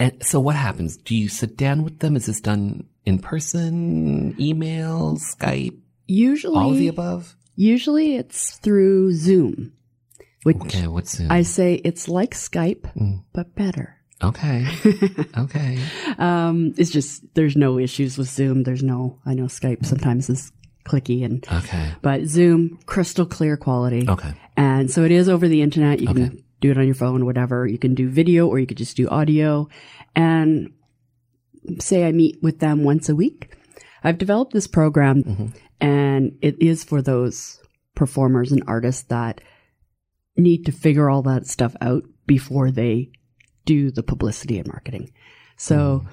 And 0.00 0.12
so 0.24 0.40
what 0.40 0.56
happens? 0.56 0.96
Do 0.96 1.14
you 1.14 1.28
sit 1.28 1.56
down 1.56 1.84
with 1.84 2.00
them? 2.00 2.16
Is 2.16 2.26
this 2.26 2.40
done 2.40 2.88
in 3.04 3.18
person, 3.20 4.34
email, 4.40 5.16
Skype, 5.18 5.76
Usually, 6.08 6.56
all 6.56 6.72
of 6.72 6.78
the 6.78 6.88
above? 6.88 7.36
usually 7.54 8.16
it's 8.16 8.56
through 8.56 9.12
Zoom, 9.12 9.72
which 10.42 10.56
Okay, 10.56 10.86
what's 10.86 11.16
Zoom? 11.16 11.30
I 11.30 11.42
say 11.42 11.74
it's 11.84 12.08
like 12.08 12.34
Skype, 12.34 12.90
Mm. 12.96 13.22
but 13.32 13.54
better. 13.54 13.96
okay. 14.22 14.66
okay. 15.38 15.78
Um, 16.18 16.74
it's 16.78 16.90
just, 16.90 17.22
there's 17.34 17.56
no 17.56 17.78
issues 17.78 18.16
with 18.18 18.28
Zoom. 18.28 18.62
There's 18.64 18.82
no, 18.82 19.18
I 19.26 19.34
know 19.34 19.44
Skype 19.44 19.84
sometimes 19.86 20.28
is 20.30 20.50
clicky 20.84 21.24
and, 21.24 21.46
Okay. 21.52 21.92
but 22.02 22.24
Zoom, 22.26 22.78
crystal 22.86 23.26
clear 23.26 23.56
quality. 23.56 24.06
Okay. 24.08 24.32
And 24.56 24.90
so 24.90 25.04
it 25.04 25.10
is 25.12 25.28
over 25.28 25.46
the 25.48 25.62
internet. 25.62 26.00
You 26.00 26.08
Okay. 26.10 26.20
can 26.28 26.44
do 26.60 26.70
it 26.70 26.78
on 26.78 26.86
your 26.86 26.94
phone, 26.94 27.24
whatever. 27.24 27.66
You 27.66 27.78
can 27.78 27.94
do 27.94 28.08
video 28.08 28.46
or 28.46 28.58
you 28.58 28.66
could 28.66 28.76
just 28.76 28.96
do 28.96 29.08
audio. 29.08 29.68
And 30.14 30.72
say 31.78 32.06
I 32.06 32.12
meet 32.12 32.42
with 32.42 32.58
them 32.60 32.84
once 32.84 33.08
a 33.08 33.14
week. 33.14 33.54
I've 34.02 34.18
developed 34.18 34.52
this 34.52 34.66
program 34.66 35.22
Mhm. 35.22 35.54
and 35.80 36.32
it 36.40 36.60
is 36.60 36.84
for 36.84 37.02
those 37.02 37.60
performers 37.94 38.50
and 38.52 38.62
artists 38.66 39.02
that 39.04 39.40
need 40.36 40.64
to 40.66 40.72
figure 40.72 41.10
all 41.10 41.22
that 41.22 41.46
stuff 41.46 41.76
out 41.80 42.04
before 42.26 42.70
they 42.70 43.10
do 43.66 43.90
the 43.90 44.02
publicity 44.02 44.58
and 44.58 44.66
marketing. 44.68 45.10
So 45.56 46.04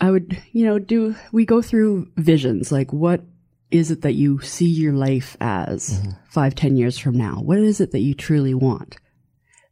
I 0.00 0.10
would, 0.10 0.38
you 0.52 0.64
know, 0.64 0.78
do, 0.78 1.14
we 1.30 1.44
go 1.44 1.60
through 1.60 2.08
visions, 2.16 2.72
like 2.72 2.92
what 2.92 3.22
is 3.70 3.90
it 3.90 4.02
that 4.02 4.14
you 4.14 4.40
see 4.40 4.66
your 4.66 4.94
life 4.94 5.36
as 5.40 6.00
five, 6.30 6.54
ten 6.54 6.76
years 6.76 6.98
from 6.98 7.16
now? 7.16 7.36
What 7.40 7.58
is 7.58 7.80
it 7.80 7.92
that 7.92 8.00
you 8.00 8.14
truly 8.14 8.54
want? 8.54 8.96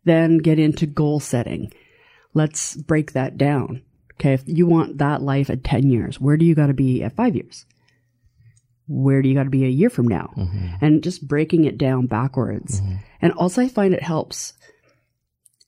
Then 0.04 0.38
get 0.38 0.58
into 0.58 0.86
goal 0.86 1.20
setting. 1.20 1.72
Let's 2.34 2.76
break 2.76 3.12
that 3.12 3.36
down. 3.36 3.82
Okay. 4.14 4.34
If 4.34 4.42
you 4.46 4.66
want 4.66 4.98
that 4.98 5.22
life 5.22 5.50
at 5.50 5.64
10 5.64 5.90
years, 5.90 6.20
where 6.20 6.36
do 6.36 6.44
you 6.44 6.54
got 6.54 6.66
to 6.68 6.74
be 6.74 7.02
at 7.02 7.16
five 7.16 7.34
years? 7.34 7.64
Where 8.86 9.22
do 9.22 9.28
you 9.28 9.34
got 9.34 9.44
to 9.44 9.50
be 9.50 9.64
a 9.64 9.68
year 9.68 9.88
from 9.90 10.08
now? 10.08 10.32
Mhm. 10.36 10.78
And 10.80 11.02
just 11.02 11.26
breaking 11.28 11.64
it 11.64 11.78
down 11.78 12.06
backwards. 12.06 12.80
Mhm. 12.80 12.98
And 13.22 13.32
also 13.34 13.62
I 13.62 13.68
find 13.68 13.94
it 13.94 14.02
helps 14.02 14.54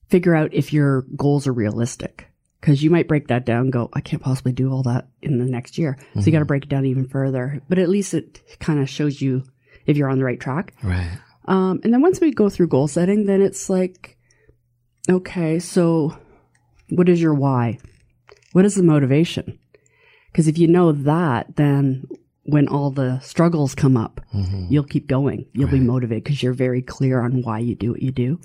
figure 0.08 0.34
out 0.34 0.52
if 0.52 0.72
your 0.72 1.02
goals 1.16 1.46
are 1.46 1.52
realistic. 1.52 2.26
Cause 2.60 2.80
you 2.82 2.90
might 2.90 3.08
break 3.08 3.26
that 3.26 3.44
down 3.44 3.62
and 3.62 3.72
go, 3.72 3.88
I 3.92 4.00
can't 4.00 4.22
possibly 4.22 4.52
do 4.52 4.70
all 4.70 4.84
that 4.84 5.08
in 5.20 5.38
the 5.38 5.46
next 5.46 5.78
year. 5.78 5.96
So 6.14 6.20
you 6.20 6.30
got 6.30 6.38
to 6.38 6.44
break 6.44 6.62
it 6.64 6.68
down 6.68 6.84
even 6.86 7.08
further. 7.08 7.60
But 7.68 7.78
at 7.80 7.88
least 7.88 8.14
it 8.14 8.40
kind 8.60 8.78
of 8.78 8.88
shows 8.88 9.20
you 9.20 9.42
if 9.84 9.96
you're 9.96 10.08
on 10.08 10.18
the 10.18 10.24
right 10.24 10.38
track. 10.38 10.72
Right. 10.80 11.10
Um, 11.46 11.80
and 11.82 11.92
then 11.92 12.02
once 12.02 12.20
we 12.20 12.30
go 12.30 12.48
through 12.48 12.68
goal 12.68 12.86
setting, 12.86 13.26
then 13.26 13.42
it's 13.42 13.68
like, 13.68 14.16
okay, 15.08 15.58
so 15.58 16.16
what 16.90 17.08
is 17.08 17.20
your 17.20 17.34
why? 17.34 17.78
What 18.52 18.64
is 18.64 18.74
the 18.74 18.82
motivation? 18.82 19.58
Because 20.30 20.48
if 20.48 20.58
you 20.58 20.68
know 20.68 20.92
that, 20.92 21.56
then 21.56 22.06
when 22.44 22.68
all 22.68 22.90
the 22.90 23.18
struggles 23.20 23.74
come 23.74 23.96
up, 23.96 24.20
Mhm. 24.34 24.70
you'll 24.70 24.84
keep 24.84 25.06
going. 25.06 25.46
You'll 25.52 25.70
be 25.70 25.80
motivated 25.80 26.24
because 26.24 26.42
you're 26.42 26.52
very 26.52 26.82
clear 26.82 27.20
on 27.20 27.42
why 27.42 27.58
you 27.60 27.74
do 27.74 27.92
what 27.92 28.02
you 28.02 28.10
do. 28.12 28.40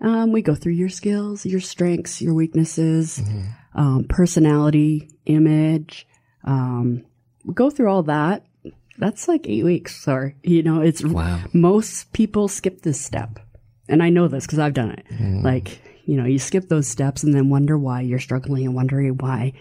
Um, 0.00 0.32
we 0.32 0.40
go 0.42 0.54
through 0.54 0.72
your 0.72 0.88
skills, 0.88 1.44
your 1.44 1.60
strengths, 1.60 2.22
your 2.22 2.32
weaknesses, 2.34 3.22
um, 3.74 4.04
personality, 4.08 5.10
image. 5.26 6.06
Um, 6.44 7.04
we 7.44 7.52
go 7.54 7.68
through 7.70 7.90
all 7.90 8.02
that. 8.04 8.44
That's 8.98 9.28
like 9.28 9.46
eight 9.48 9.64
weeks. 9.64 10.02
Sorry, 10.02 10.34
you 10.42 10.62
know, 10.62 10.80
it's 10.80 11.04
Wow. 11.04 11.40
most 11.52 12.12
people 12.12 12.48
skip 12.48 12.82
this 12.82 13.00
step, 13.00 13.38
and 13.90 14.02
I 14.02 14.08
know 14.08 14.28
this 14.28 14.46
because 14.46 14.58
I've 14.58 14.74
done 14.74 14.90
it. 14.90 15.04
Mm. 15.10 15.42
Like, 15.42 15.80
you 16.06 16.16
know, 16.16 16.24
you 16.24 16.38
skip 16.38 16.68
those 16.68 16.88
steps 16.88 17.22
and 17.22 17.34
then 17.34 17.50
wonder 17.50 17.76
why 17.78 18.00
you're 18.00 18.18
struggling 18.18 18.64
and 18.64 18.74
wondering 18.74 19.16
why, 19.18 19.52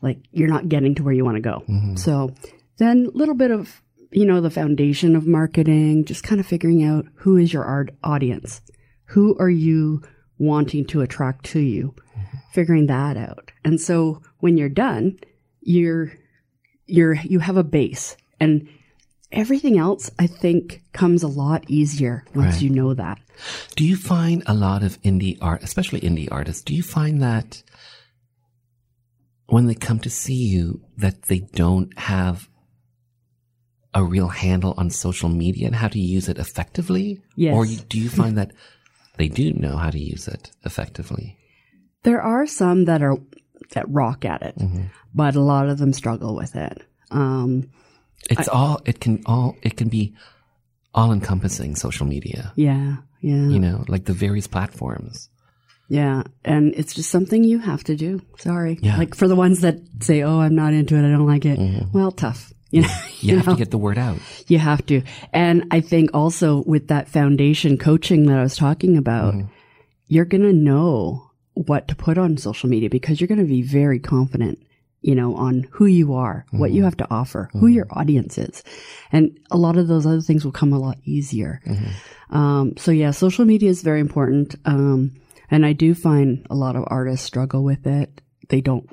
like, 0.00 0.18
you're 0.30 0.48
not 0.48 0.68
getting 0.68 0.94
to 0.94 1.02
where 1.02 1.14
you 1.14 1.24
want 1.24 1.36
to 1.36 1.42
go. 1.42 1.62
Mm-hmm. 1.68 1.96
So 1.96 2.34
then 2.78 3.10
a 3.12 3.16
little 3.16 3.34
bit 3.34 3.50
of, 3.50 3.82
you 4.10 4.24
know, 4.24 4.40
the 4.40 4.50
foundation 4.50 5.16
of 5.16 5.26
marketing, 5.26 6.04
just 6.04 6.22
kind 6.22 6.40
of 6.40 6.46
figuring 6.46 6.84
out 6.84 7.06
who 7.16 7.36
is 7.36 7.52
your 7.52 7.64
art 7.64 7.94
audience. 8.02 8.60
Who 9.06 9.36
are 9.38 9.50
you 9.50 10.02
wanting 10.38 10.86
to 10.86 11.00
attract 11.02 11.44
to 11.46 11.60
you? 11.60 11.94
Mm-hmm. 12.18 12.36
Figuring 12.52 12.86
that 12.86 13.16
out. 13.16 13.52
And 13.64 13.80
so 13.80 14.22
when 14.38 14.56
you're 14.56 14.68
done, 14.68 15.18
you're, 15.60 16.12
you're, 16.86 17.14
you 17.14 17.38
have 17.38 17.56
a 17.56 17.64
base 17.64 18.16
and 18.40 18.68
everything 19.32 19.78
else 19.78 20.10
I 20.18 20.26
think 20.26 20.82
comes 20.92 21.22
a 21.22 21.28
lot 21.28 21.64
easier 21.68 22.24
once 22.34 22.54
Right. 22.54 22.62
you 22.62 22.70
know 22.70 22.94
that. 22.94 23.18
Do 23.76 23.84
you 23.84 23.96
find 23.96 24.42
a 24.46 24.54
lot 24.54 24.82
of 24.82 25.00
indie 25.02 25.38
art, 25.40 25.62
especially 25.62 26.00
indie 26.00 26.28
artists, 26.30 26.62
do 26.62 26.74
you 26.74 26.82
find 26.82 27.22
that 27.22 27.62
when 29.46 29.66
they 29.66 29.74
come 29.74 29.98
to 30.00 30.10
see 30.10 30.34
you 30.48 30.82
that 30.96 31.22
they 31.22 31.40
don't 31.40 31.96
have 31.98 32.48
a 33.94 34.02
real 34.04 34.28
handle 34.28 34.74
on 34.78 34.88
social 34.90 35.28
media 35.28 35.66
and 35.66 35.76
how 35.76 35.88
to 35.88 35.98
use 35.98 36.28
it 36.28 36.38
effectively? 36.38 37.20
Yes. 37.36 37.54
Or 37.54 37.66
do 37.66 37.98
you 37.98 38.08
find 38.08 38.38
that 38.38 38.52
they 39.18 39.28
do 39.28 39.52
know 39.52 39.76
how 39.76 39.90
to 39.90 39.98
use 39.98 40.28
it 40.28 40.50
effectively? 40.64 41.36
There 42.02 42.20
are 42.22 42.46
some 42.46 42.86
that 42.86 43.02
are 43.02 43.18
that 43.74 43.88
rock 43.88 44.24
at 44.24 44.42
it, 44.42 44.56
but 45.14 45.34
a 45.36 45.40
lot 45.40 45.68
of 45.68 45.78
them 45.78 45.92
struggle 45.92 46.34
with 46.34 46.56
it. 46.56 46.82
Um, 47.10 47.70
It's 48.30 48.48
all, 48.48 48.80
it 48.84 49.00
can 49.00 49.22
all, 49.26 49.56
it 49.62 49.76
can 49.76 49.88
be 49.88 50.14
all 50.94 51.12
encompassing 51.12 51.74
social 51.76 52.06
media, 52.06 52.52
yeah, 52.56 52.96
yeah, 53.20 53.48
you 53.48 53.58
know, 53.58 53.84
like 53.88 54.04
the 54.04 54.12
various 54.12 54.46
platforms. 54.46 55.28
yeah, 55.88 56.22
and 56.44 56.72
it's 56.76 56.94
just 56.94 57.10
something 57.10 57.44
you 57.44 57.58
have 57.58 57.84
to 57.84 57.96
do. 57.96 58.20
Sorry, 58.38 58.78
Yeah. 58.82 58.96
like 58.98 59.14
for 59.14 59.28
the 59.28 59.36
ones 59.36 59.60
that 59.60 59.78
say, 60.00 60.22
"Oh, 60.22 60.40
I'm 60.40 60.54
not 60.54 60.72
into 60.72 60.96
it. 60.96 61.06
I 61.06 61.10
don't 61.10 61.26
like 61.26 61.44
it." 61.44 61.58
Mm-hmm. 61.58 61.96
Well, 61.96 62.12
tough. 62.12 62.52
You 62.70 62.82
know, 62.82 62.88
You 63.20 63.36
have 63.36 63.46
to 63.46 63.56
get 63.56 63.70
the 63.70 63.78
word 63.78 63.98
out. 63.98 64.18
You 64.48 64.58
have 64.58 64.84
to. 64.86 65.02
And 65.32 65.64
I 65.70 65.80
think 65.80 66.10
also 66.14 66.62
with 66.64 66.88
that 66.88 67.08
foundation 67.08 67.76
coaching 67.76 68.26
that 68.26 68.38
I 68.38 68.42
was 68.42 68.56
talking 68.56 68.96
about, 68.96 69.34
mm-hmm. 69.34 69.46
you're 70.08 70.24
going 70.24 70.42
to 70.44 70.52
know 70.54 71.30
what 71.54 71.88
to 71.88 71.94
put 71.94 72.16
on 72.16 72.38
social 72.38 72.70
media 72.70 72.88
because 72.88 73.20
you're 73.20 73.28
going 73.28 73.40
to 73.46 73.46
be 73.46 73.60
very 73.62 73.98
confident, 73.98 74.58
you 75.02 75.14
know, 75.14 75.34
on 75.36 75.66
who 75.72 75.86
you 75.86 76.14
are, 76.14 76.46
what 76.52 76.70
you 76.72 76.84
have 76.84 76.96
to 76.96 77.06
offer, 77.10 77.50
who 77.52 77.66
your 77.66 77.86
audience 77.90 78.38
is. 78.38 78.62
And 79.10 79.38
a 79.50 79.56
lot 79.56 79.76
of 79.76 79.88
those 79.88 80.06
other 80.06 80.20
things 80.20 80.44
will 80.44 80.52
come 80.52 80.72
a 80.72 80.78
lot 80.78 80.98
easier. 81.04 81.60
Um, 82.30 82.76
so 82.76 82.90
yeah, 82.92 83.10
social 83.10 83.44
media 83.44 83.68
is 83.68 83.82
very 83.82 84.00
important. 84.00 84.54
Um, 84.64 85.14
and 85.50 85.66
I 85.66 85.72
do 85.74 85.94
find 85.94 86.46
a 86.50 86.54
lot 86.54 86.76
of 86.76 86.84
artists 86.86 87.26
struggle 87.26 87.62
with 87.64 87.86
it. 87.86 88.22
They 88.48 88.60
don't, 88.60 88.88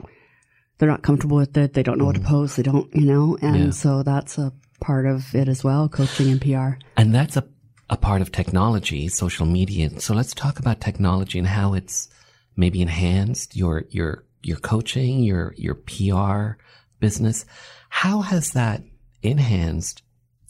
they're 0.77 0.89
not 0.89 1.03
comfortable 1.03 1.37
with 1.37 1.55
it. 1.57 1.73
They 1.73 1.83
don't 1.83 1.97
know 1.97 2.05
what 2.05 2.15
to 2.15 2.21
post. 2.21 2.57
They 2.57 2.63
don't, 2.63 2.93
you 2.95 3.05
know, 3.05 3.37
and 3.41 3.55
Yeah. 3.65 3.69
so 3.71 4.03
that's 4.03 4.37
a 4.37 4.51
part 4.81 5.05
of 5.05 5.35
it 5.35 5.47
as 5.47 5.63
well, 5.63 5.89
coaching 5.89 6.29
and 6.29 6.41
PR. 6.41 6.79
And 6.97 7.13
that's 7.13 7.37
a, 7.37 7.45
a 7.89 7.97
part 7.97 8.21
of 8.21 8.31
technology, 8.31 9.07
social 9.09 9.45
media. 9.45 9.99
So 9.99 10.13
let's 10.13 10.33
talk 10.33 10.59
about 10.59 10.79
technology 10.81 11.37
and 11.39 11.47
how 11.47 11.73
it's 11.73 12.09
maybe 12.55 12.81
enhanced 12.81 13.55
your, 13.55 13.85
your, 13.89 14.23
your 14.41 14.57
coaching, 14.57 15.19
your, 15.21 15.53
your 15.57 15.75
PR 15.75 16.61
business. 16.99 17.45
How 17.89 18.21
has 18.21 18.51
that 18.51 18.83
enhanced 19.21 20.01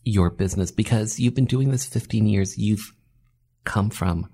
your 0.03 0.29
business? 0.29 0.71
Because 0.71 1.19
you've 1.19 1.35
been 1.35 1.45
doing 1.45 1.71
this 1.71 1.85
15 1.85 2.27
years. 2.27 2.57
You've 2.57 2.93
come 3.63 3.89
from, 3.89 4.29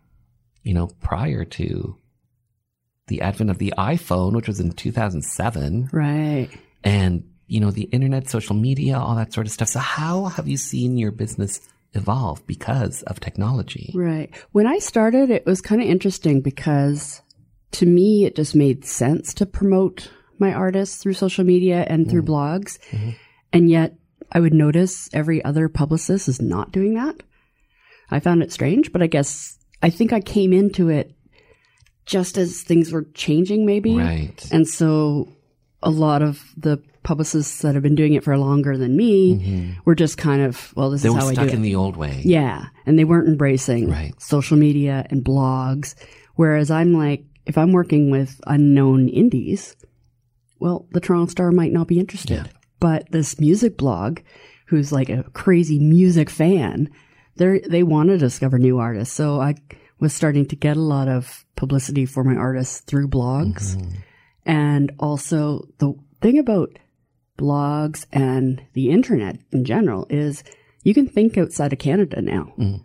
you 0.64 0.74
know, 0.74 0.88
prior 1.02 1.46
to 1.46 1.98
the 3.08 3.22
advent 3.22 3.50
of 3.52 3.60
the 3.60 3.74
iPhone, 3.78 4.34
which 4.36 4.48
was 4.48 4.60
in 4.60 4.72
2007 4.72 5.90
Right. 5.92 6.50
and 6.84 7.24
you 7.48 7.60
know 7.60 7.70
the 7.70 7.84
internet 7.84 8.28
social 8.28 8.56
media 8.56 8.98
all 8.98 9.14
that 9.16 9.32
sort 9.32 9.46
of 9.46 9.54
stuff 9.54 9.68
so 9.68 9.78
how 9.78 10.26
have 10.26 10.48
you 10.48 10.58
seen 10.58 10.98
your 10.98 11.12
business 11.12 11.62
evolve 11.94 12.44
because 12.48 13.04
of 13.04 13.20
technology 13.20 13.92
Right. 13.94 14.34
When 14.52 14.66
I 14.66 14.80
started, 14.80 15.30
it 15.30 15.46
was 15.46 15.62
kind 15.62 15.80
of 15.80 15.88
interesting 15.88 16.42
because 16.42 17.22
to 17.76 17.86
me, 17.86 18.26
it 18.26 18.36
just 18.36 18.56
made 18.56 18.86
sense 18.86 19.34
to 19.36 19.46
promote 19.46 20.12
my 20.40 20.54
artists 20.54 20.98
through 20.98 21.14
social 21.14 21.44
media 21.44 21.86
and 21.88 22.10
through 22.10 22.24
mm-hmm. 22.24 22.34
blogs. 22.34 22.80
Mm-hmm. 22.90 23.12
And 23.54 23.70
yet 23.70 23.96
I 24.32 24.40
would 24.40 24.54
notice 24.54 25.10
every 25.14 25.44
other 25.44 25.70
publicist 25.70 26.28
is 26.28 26.42
not 26.42 26.72
doing 26.72 26.96
that. 26.96 27.16
I 28.12 28.20
found 28.20 28.44
it 28.44 28.52
strange, 28.52 28.92
but 28.92 29.02
I 29.02 29.08
guess 29.08 29.58
I 29.82 29.90
think 29.90 30.14
I 30.14 30.20
came 30.20 30.54
into 30.54 30.90
it 30.90 31.16
just 32.06 32.38
as 32.38 32.62
things 32.62 32.92
were 32.92 33.06
changing, 33.14 33.66
maybe. 33.66 33.96
right 33.96 34.48
And 34.52 34.68
so 34.68 35.30
a 35.82 35.90
lot 35.90 36.22
of 36.22 36.44
the 36.58 36.82
publicists 37.04 37.62
that 37.62 37.76
have 37.76 37.84
been 37.84 37.96
doing 37.96 38.14
it 38.14 38.24
for 38.24 38.38
longer 38.38 38.78
than 38.78 38.96
me 38.96 39.36
mm-hmm. 39.36 39.80
were 39.86 39.96
just 39.96 40.18
kind 40.18 40.42
of, 40.42 40.74
well, 40.76 40.90
this 40.90 41.04
they 41.04 41.10
is 41.10 41.16
how 41.16 41.22
I 41.22 41.30
do 41.30 41.36
They 41.36 41.42
were 41.42 41.48
stuck 41.48 41.54
it. 41.54 41.56
in 41.56 41.62
the 41.62 41.76
old 41.76 41.98
way 41.98 42.22
Yeah. 42.24 42.66
And 42.86 42.98
they 42.98 43.06
weren't 43.06 43.28
embracing 43.28 43.90
Right. 43.90 44.20
social 44.22 44.58
media 44.58 45.06
and 45.10 45.24
blogs. 45.24 45.96
Whereas 46.36 46.70
I'm 46.72 46.94
like, 46.94 47.24
if 47.46 47.58
I'm 47.58 47.72
working 47.72 48.10
with 48.10 48.40
unknown 48.48 49.08
indies, 49.10 49.76
well, 50.60 50.88
the 50.92 51.00
Toronto 51.00 51.30
Star 51.30 51.52
might 51.52 51.72
not 51.72 51.88
be 51.88 52.00
interested. 52.00 52.46
Yeah. 52.46 52.60
But 52.80 53.12
this 53.12 53.40
music 53.40 53.78
blog, 53.78 54.20
who's 54.68 54.92
like 54.92 55.10
a 55.10 55.24
crazy 55.34 55.80
music 55.80 56.30
fan, 56.30 56.90
they 57.36 57.60
they 57.60 57.84
want 57.84 58.10
to 58.10 58.18
discover 58.18 58.58
new 58.58 58.80
artists. 58.80 59.14
So 59.14 59.42
I 59.42 59.56
was 60.00 60.14
starting 60.14 60.46
to 60.48 60.56
get 60.56 60.78
a 60.78 60.82
lot 60.82 61.08
of 61.08 61.46
publicity 61.56 62.06
for 62.06 62.24
my 62.24 62.36
artists 62.36 62.82
through 62.82 63.08
blogs. 63.08 63.76
Mm-hmm. 63.76 63.96
And 64.46 64.92
also 65.00 65.68
the 65.80 65.94
thing 66.22 66.38
about 66.38 66.78
blogs 67.38 68.06
and 68.12 68.62
the 68.74 68.90
internet 68.90 69.38
in 69.52 69.66
general 69.66 70.06
is 70.10 70.44
you 70.84 70.94
can 70.94 71.08
think 71.08 71.38
outside 71.38 71.74
of 71.74 71.80
Canada 71.80 72.22
now. 72.22 72.54
Mm. 72.58 72.84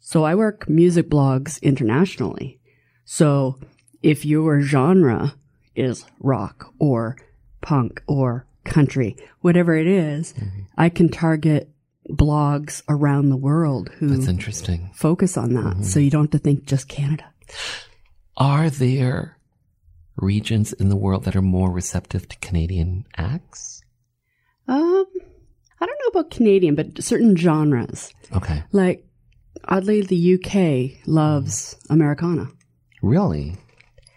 So 0.00 0.24
I 0.24 0.34
work 0.34 0.68
music 0.68 1.08
blogs 1.08 1.60
internationally. 1.62 2.60
So 3.04 3.58
if 4.04 4.24
your 4.26 4.60
genre 4.60 5.34
is 5.74 6.04
rock 6.20 6.72
or 6.78 7.16
punk 7.62 8.02
or 8.06 8.46
country, 8.64 9.16
whatever 9.40 9.74
it 9.74 9.86
is, 9.86 10.34
mm-hmm. 10.34 10.60
I 10.76 10.90
can 10.90 11.08
target 11.08 11.70
blogs 12.08 12.82
around 12.86 13.30
the 13.30 13.36
world 13.36 13.88
who 13.88 14.08
that's 14.08 14.28
interesting 14.28 14.90
focus 14.92 15.38
on 15.38 15.54
that. 15.54 15.84
So 15.84 15.96
mm-hmm. 15.96 16.00
you 16.00 16.10
don't 16.10 16.24
have 16.24 16.30
to 16.32 16.38
think 16.38 16.66
just 16.66 16.86
Canada. 16.86 17.24
are 18.36 18.68
there 18.68 19.38
regions 20.16 20.74
in 20.74 20.90
the 20.90 20.96
world 20.96 21.24
that 21.24 21.34
are 21.34 21.42
more 21.42 21.72
receptive 21.72 22.28
to 22.28 22.36
canadian 22.38 23.04
acts 23.16 23.82
Um, 24.68 25.06
I 25.80 25.86
don't 25.86 25.98
know 26.02 26.20
about 26.20 26.30
Canadian, 26.30 26.74
but 26.74 27.02
certain 27.02 27.36
genres. 27.36 28.12
okay 28.36 28.64
Like, 28.70 29.06
oddly, 29.64 30.02
the 30.02 30.34
UK 30.34 31.06
loves 31.06 31.74
mm-hmm. 31.74 31.94
Americana. 31.94 32.48
really 33.02 33.56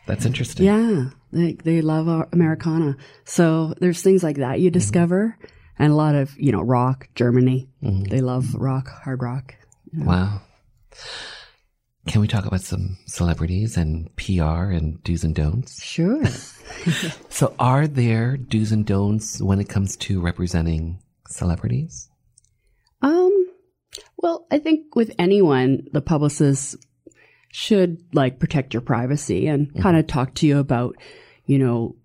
that's 0.07 0.25
interesting 0.25 0.65
Yeah, 0.65 1.09
they 1.31 1.53
they 1.53 1.81
love 1.81 2.07
uh, 2.07 2.25
Americana. 2.31 2.97
So 3.25 3.73
there's 3.79 4.01
things 4.01 4.23
like 4.23 4.37
that 4.37 4.59
you 4.59 4.69
mm-hmm. 4.69 4.79
discover, 4.79 5.37
and 5.77 5.91
a 5.91 5.95
lot 5.95 6.15
of 6.15 6.37
you 6.39 6.51
know 6.51 6.61
rock. 6.61 7.09
Germany, 7.15 7.69
mm-hmm. 7.83 8.03
they 8.03 8.21
love 8.21 8.55
rock, 8.55 8.87
hard 8.89 9.21
rock. 9.21 9.55
wow 9.93 10.41
can 12.07 12.21
we 12.21 12.27
talk 12.27 12.45
about 12.45 12.61
some 12.61 12.97
celebrities 13.05 13.77
and 13.77 14.13
pr 14.15 14.41
and 14.41 15.03
do's 15.03 15.23
and 15.23 15.35
don'ts 15.35 15.83
Sure. 15.83 16.23
So, 17.29 17.55
are 17.59 17.87
there 17.87 18.37
do's 18.37 18.71
and 18.71 18.85
don'ts 18.85 19.41
when 19.41 19.59
it 19.59 19.69
comes 19.69 19.95
to 19.97 20.21
representing 20.21 20.99
celebrities? 21.27 22.09
um. 23.01 23.33
Well, 24.17 24.47
I 24.51 24.59
think 24.59 24.95
with 24.95 25.11
anyone, 25.19 25.87
the 25.91 26.01
publicist 26.01 26.75
should 27.57 27.97
like 28.13 28.37
protect 28.37 28.71
your 28.71 28.81
privacy 28.81 29.47
and 29.47 29.67
mm-hmm. 29.67 29.81
kind 29.81 29.97
of 29.97 30.05
talk 30.05 30.31
to 30.35 30.45
you 30.45 30.59
about, 30.59 30.95
you 31.47 31.57
know, 31.57 31.95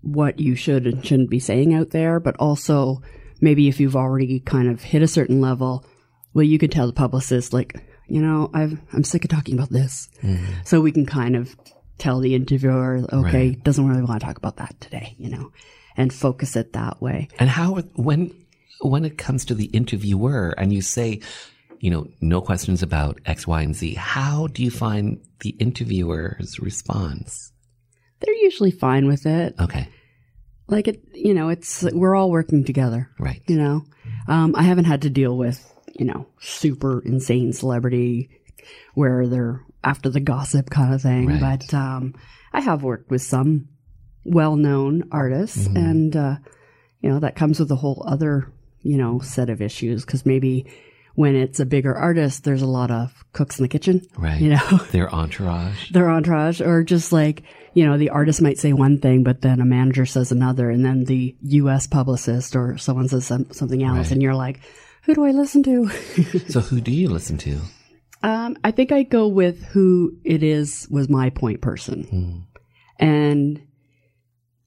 what 0.00 0.40
you 0.40 0.56
should 0.56 0.86
and 0.86 1.04
shouldn't 1.04 1.28
be 1.28 1.38
saying 1.38 1.74
out 1.74 1.90
there, 1.90 2.18
but 2.18 2.34
also 2.38 3.02
maybe 3.38 3.68
if 3.68 3.80
you've 3.80 3.96
already 3.96 4.40
kind 4.40 4.66
of 4.66 4.82
hit 4.82 5.02
a 5.02 5.06
certain 5.06 5.42
level, 5.42 5.84
well, 6.32 6.42
you 6.42 6.58
could 6.58 6.72
tell 6.72 6.86
the 6.86 6.94
publicist, 6.94 7.52
like, 7.52 7.74
you 8.08 8.22
know, 8.22 8.50
I've, 8.54 8.80
I'm 8.94 9.04
sick 9.04 9.24
of 9.24 9.30
talking 9.30 9.52
about 9.52 9.68
this. 9.68 10.08
Mm-hmm. 10.22 10.62
So 10.64 10.80
we 10.80 10.90
can 10.90 11.04
kind 11.04 11.36
of 11.36 11.54
tell 11.98 12.20
the 12.20 12.34
interviewer, 12.34 13.04
okay, 13.12 13.50
doesn't 13.56 13.86
really 13.86 14.02
want 14.02 14.20
to 14.20 14.26
talk 14.26 14.38
about 14.38 14.56
that 14.56 14.74
today, 14.80 15.16
you 15.18 15.28
know, 15.28 15.52
and 15.98 16.14
focus 16.14 16.56
it 16.56 16.72
that 16.72 17.02
way. 17.02 17.28
And 17.38 17.50
how, 17.50 17.74
when, 17.94 18.34
when 18.80 19.04
it 19.04 19.18
comes 19.18 19.44
to 19.44 19.54
the 19.54 19.66
interviewer 19.66 20.54
and 20.56 20.72
you 20.72 20.80
say, 20.80 21.20
you 21.80 21.90
know, 21.90 22.06
no 22.20 22.40
questions 22.40 22.82
about 22.82 23.20
X, 23.26 23.46
Y, 23.46 23.62
and 23.62 23.74
Z, 23.76 23.94
how 23.94 24.46
do 24.48 24.62
you 24.62 24.70
find 24.70 25.20
the 25.40 25.50
interviewer's 25.58 26.58
response? 26.60 27.52
They're 28.20 28.34
usually 28.34 28.70
fine 28.70 29.06
with 29.06 29.26
it. 29.26 29.54
Okay. 29.60 29.88
Like 30.66 30.88
it, 30.88 31.02
you 31.12 31.34
know, 31.34 31.50
it's, 31.50 31.82
we're 31.92 32.14
all 32.14 32.30
working 32.30 32.64
together. 32.64 33.10
Right. 33.18 33.42
you 33.46 33.56
know 33.58 33.84
um, 34.28 34.54
i 34.56 34.62
haven't 34.62 34.84
had 34.86 35.02
to 35.02 35.10
deal 35.10 35.36
with 35.36 35.58
you 35.98 36.04
know 36.06 36.26
super 36.40 37.00
insane 37.04 37.52
celebrity 37.52 38.28
where 38.94 39.26
they're 39.26 39.62
after 39.82 40.08
the 40.10 40.20
gossip 40.20 40.70
kind 40.70 40.94
of 40.94 41.02
thing 41.02 41.26
Right. 41.26 41.40
but 41.60 41.74
um, 41.74 42.14
i 42.52 42.60
have 42.60 42.82
worked 42.82 43.10
with 43.10 43.22
some 43.22 43.68
well-known 44.24 45.04
artists 45.12 45.68
Mm-hmm. 45.68 45.76
and 45.76 46.16
uh, 46.16 46.36
you 47.00 47.10
know 47.10 47.20
that 47.20 47.36
comes 47.36 47.60
with 47.60 47.70
a 47.70 47.76
whole 47.76 48.02
other 48.06 48.50
you 48.82 48.96
know 48.96 49.20
set 49.20 49.50
of 49.50 49.60
issues 49.62 50.04
because 50.04 50.24
maybe 50.26 50.66
when 51.14 51.36
it's 51.36 51.60
a 51.60 51.66
bigger 51.66 51.94
artist 51.94 52.44
there's 52.44 52.62
a 52.62 52.66
lot 52.66 52.90
of 52.90 53.24
cooks 53.32 53.58
in 53.58 53.62
the 53.62 53.68
kitchen 53.68 54.00
Right. 54.16 54.40
you 54.40 54.50
know 54.50 54.80
Their 54.92 55.12
entourage. 55.14 55.90
their 55.90 56.10
entourage 56.10 56.60
or 56.60 56.82
just 56.82 57.12
like 57.12 57.42
you 57.74 57.84
know 57.86 57.96
the 57.98 58.10
artist 58.10 58.42
might 58.42 58.58
say 58.58 58.72
one 58.72 58.98
thing 58.98 59.22
but 59.22 59.40
then 59.42 59.60
a 59.60 59.64
manager 59.64 60.06
says 60.06 60.32
another 60.32 60.70
and 60.70 60.84
then 60.84 61.04
the 61.04 61.36
us 61.42 61.86
publicist 61.86 62.54
or 62.56 62.76
someone 62.78 63.08
says 63.08 63.26
some, 63.26 63.50
something 63.52 63.82
else 63.82 63.96
Right. 63.98 64.10
and 64.12 64.22
you're 64.22 64.34
like 64.34 64.60
who 65.04 65.14
do 65.14 65.24
i 65.24 65.30
listen 65.30 65.62
to 65.64 65.88
So, 66.48 66.60
who 66.60 66.80
do 66.80 66.90
you 66.92 67.08
listen 67.08 67.36
to? 67.38 67.60
um, 68.22 68.56
i 68.64 68.70
think 68.70 68.90
i 68.92 69.02
go 69.02 69.28
with 69.28 69.62
who 69.66 70.16
it 70.24 70.42
is 70.42 70.88
was 70.90 71.08
my 71.08 71.30
point 71.30 71.60
person 71.60 72.46
and 72.98 73.60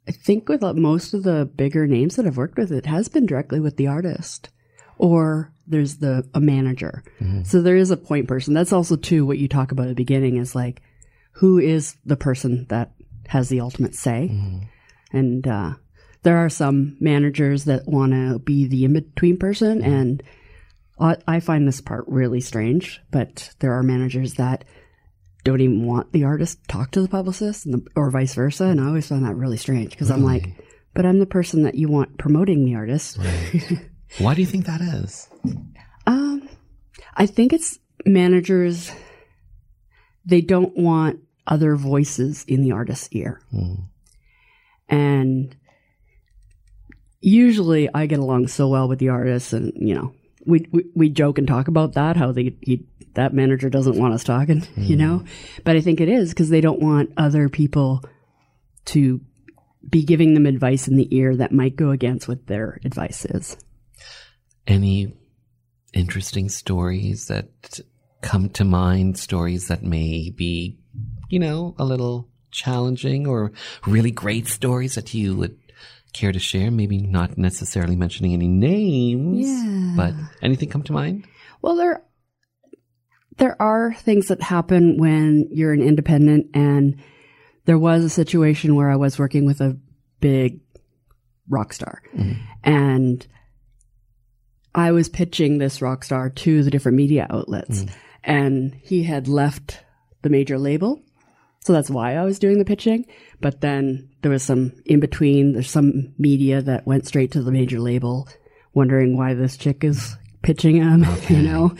i 0.07 0.12
think 0.12 0.47
with 0.49 0.63
uh, 0.63 0.73
most 0.73 1.13
of 1.13 1.23
the 1.23 1.45
bigger 1.55 1.88
names 1.88 2.15
that 2.15 2.25
i've 2.27 2.38
worked 2.38 2.57
with 2.57 2.71
it 2.71 2.86
has 2.86 3.07
been 3.10 3.25
directly 3.25 3.60
with 3.60 3.77
the 3.77 3.88
artist 3.88 4.49
or 4.97 5.53
there's 5.67 5.97
the 5.97 6.27
a 6.33 6.39
manager. 6.39 7.03
Mm-hmm. 7.19 7.43
So 7.43 7.62
there 7.62 7.75
is 7.75 7.91
a 7.91 7.97
point 7.97 8.27
person. 8.27 8.53
That's 8.53 8.73
also 8.73 8.95
too 8.95 9.25
what 9.25 9.38
you 9.38 9.47
talk 9.47 9.71
about 9.71 9.83
at 9.83 9.89
the 9.89 9.95
beginning 9.95 10.38
is 10.38 10.55
like 10.55 10.81
who 11.33 11.60
is 11.60 11.95
the 12.05 12.15
person 12.15 12.65
that 12.69 12.91
has 13.27 13.49
the 13.49 13.62
ultimate 13.62 13.95
say. 13.95 14.29
Mm-hmm. 14.31 15.17
And 15.17 15.47
uh, 15.47 15.73
there 16.23 16.38
are 16.38 16.49
some 16.49 16.97
managers 16.99 17.65
that 17.65 17.88
want 17.88 18.13
to 18.13 18.39
be 18.39 18.67
the 18.67 18.86
in 18.86 18.93
between 18.93 19.38
person, 19.38 19.81
mm-hmm. 19.81 19.93
and 19.93 20.23
I, 20.99 21.17
I 21.27 21.39
find 21.39 21.67
this 21.67 21.81
part 21.81 22.05
really 22.07 22.41
strange. 22.41 23.01
But 23.12 23.53
there 23.60 23.73
are 23.73 23.83
managers 23.83 24.36
that 24.36 24.65
don't 25.43 25.62
even 25.62 25.86
want 25.86 26.12
the 26.12 26.25
artist 26.25 26.62
to 26.62 26.67
talk 26.67 26.91
to 26.91 27.01
the 27.01 27.07
publicist, 27.07 27.65
and 27.65 27.75
the, 27.75 27.88
or 27.95 28.10
vice 28.10 28.33
versa. 28.33 28.65
And 28.65 28.81
I 28.81 28.88
always 28.88 29.07
find 29.07 29.25
that 29.25 29.36
really 29.36 29.57
strange 29.57 29.91
because 29.91 30.12
I'm 30.12 30.23
like, 30.23 30.49
but 30.93 31.05
I'm 31.05 31.19
the 31.19 31.25
person 31.25 31.63
that 31.63 31.75
you 31.75 31.88
want 31.88 32.17
promoting 32.17 32.65
the 32.65 32.75
artist. 32.75 33.19
Why 34.19 34.33
do 34.33 34.41
you 34.41 34.47
think 34.47 34.65
that 34.65 34.81
is? 34.81 35.29
Um, 36.05 36.49
I 37.15 37.25
think 37.25 37.53
it's 37.53 37.79
managers. 38.05 38.91
They 40.25 40.41
don't 40.41 40.75
want 40.75 41.19
other 41.45 41.75
voices 41.75 42.43
in 42.47 42.61
the 42.61 42.71
artist's 42.71 43.09
ear, 43.11 43.41
and 44.89 45.55
usually 47.21 47.89
I 47.93 48.05
get 48.05 48.19
along 48.19 48.47
so 48.47 48.67
well 48.67 48.87
with 48.87 48.99
the 48.99 49.09
artists, 49.09 49.53
and 49.53 49.71
you 49.75 49.95
know, 49.95 50.13
we 50.45 50.67
we, 50.71 50.85
we 50.95 51.09
joke 51.09 51.37
and 51.37 51.47
talk 51.47 51.67
about 51.67 51.93
that 51.93 52.17
how 52.17 52.31
they 52.31 52.55
he, 52.61 52.85
that 53.13 53.33
manager 53.33 53.69
doesn't 53.69 53.97
want 53.97 54.13
us 54.13 54.23
talking, 54.23 54.65
you 54.77 54.95
know, 54.95 55.23
but 55.63 55.75
I 55.75 55.81
think 55.81 56.01
it 56.01 56.09
is 56.09 56.29
because 56.29 56.49
they 56.49 56.61
don't 56.61 56.81
want 56.81 57.11
other 57.17 57.49
people 57.49 58.03
to 58.85 59.21
be 59.89 60.03
giving 60.03 60.33
them 60.33 60.45
advice 60.45 60.87
in 60.87 60.95
the 60.97 61.15
ear 61.15 61.35
that 61.35 61.51
might 61.51 61.75
go 61.75 61.91
against 61.91 62.27
what 62.27 62.47
their 62.47 62.79
advice 62.83 63.25
is. 63.25 63.57
Any 64.67 65.13
interesting 65.93 66.49
stories 66.49 67.27
that 67.27 67.80
come 68.21 68.49
to 68.49 68.63
mind? 68.63 69.17
Stories 69.17 69.69
that 69.69 69.82
may 69.84 70.30
be, 70.30 70.77
you 71.30 71.39
know, 71.39 71.73
a 71.80 71.86
little 71.86 72.30
challenging 72.51 73.27
or 73.27 73.51
really 73.86 74.12
great 74.12 74.47
stories 74.47 74.95
that 74.95 75.13
you 75.13 75.36
would 75.36 75.58
care 76.13 76.32
to 76.32 76.39
share? 76.39 76.69
Maybe 76.69 76.97
not 76.97 77.38
necessarily 77.38 77.95
mentioning 77.95 78.34
any 78.34 78.47
names, 78.47 79.47
Yeah. 79.47 79.93
but 79.95 80.13
anything 80.41 80.69
come 80.69 80.84
to 80.84 80.93
mind? 80.93 81.25
Well, 81.62 81.75
there 81.75 82.03
there 83.38 83.62
are 83.62 83.93
things 83.93 84.27
that 84.27 84.41
happen 84.41 84.97
when 84.97 85.47
you're 85.51 85.73
an 85.73 85.82
independent, 85.82 86.47
and 86.56 86.97
there 87.65 87.77
was 87.77 88.03
a 88.03 88.10
situation 88.10 88.75
where 88.75 88.89
I 88.89 88.95
was 88.95 89.19
working 89.19 89.45
with 89.45 89.62
a 89.62 89.77
big 90.19 90.60
rock 91.47 91.71
star, 91.71 92.01
mm-hmm. 92.15 92.41
and 92.63 93.25
I 94.77 94.91
was 94.91 95.09
pitching 95.09 95.57
this 95.57 95.81
rock 95.81 96.03
star 96.03 96.29
to 96.29 96.63
the 96.63 96.69
different 96.69 96.97
media 96.97 97.25
outlets, 97.31 97.81
hmm. 97.81 97.87
and 98.23 98.75
he 98.75 99.03
had 99.03 99.27
left 99.27 99.83
the 100.21 100.29
major 100.29 100.59
label. 100.59 101.01
So 101.61 101.73
that's 101.73 101.89
why 101.89 102.15
I 102.15 102.23
was 102.23 102.39
doing 102.39 102.59
the 102.59 102.65
pitching. 102.65 103.07
But 103.41 103.59
then 103.59 104.07
there 104.21 104.31
was 104.31 104.43
some 104.43 104.71
in 104.85 104.99
between. 104.99 105.53
There's 105.53 105.69
some 105.69 106.13
media 106.19 106.61
that 106.61 106.85
went 106.85 107.07
straight 107.07 107.31
to 107.31 107.41
the 107.41 107.51
major 107.51 107.79
label, 107.79 108.29
wondering 108.73 109.17
why 109.17 109.33
this 109.33 109.57
chick 109.57 109.83
is 109.83 110.15
pitching 110.43 110.75
him, 110.75 111.05
you 111.27 111.41
know? 111.41 111.75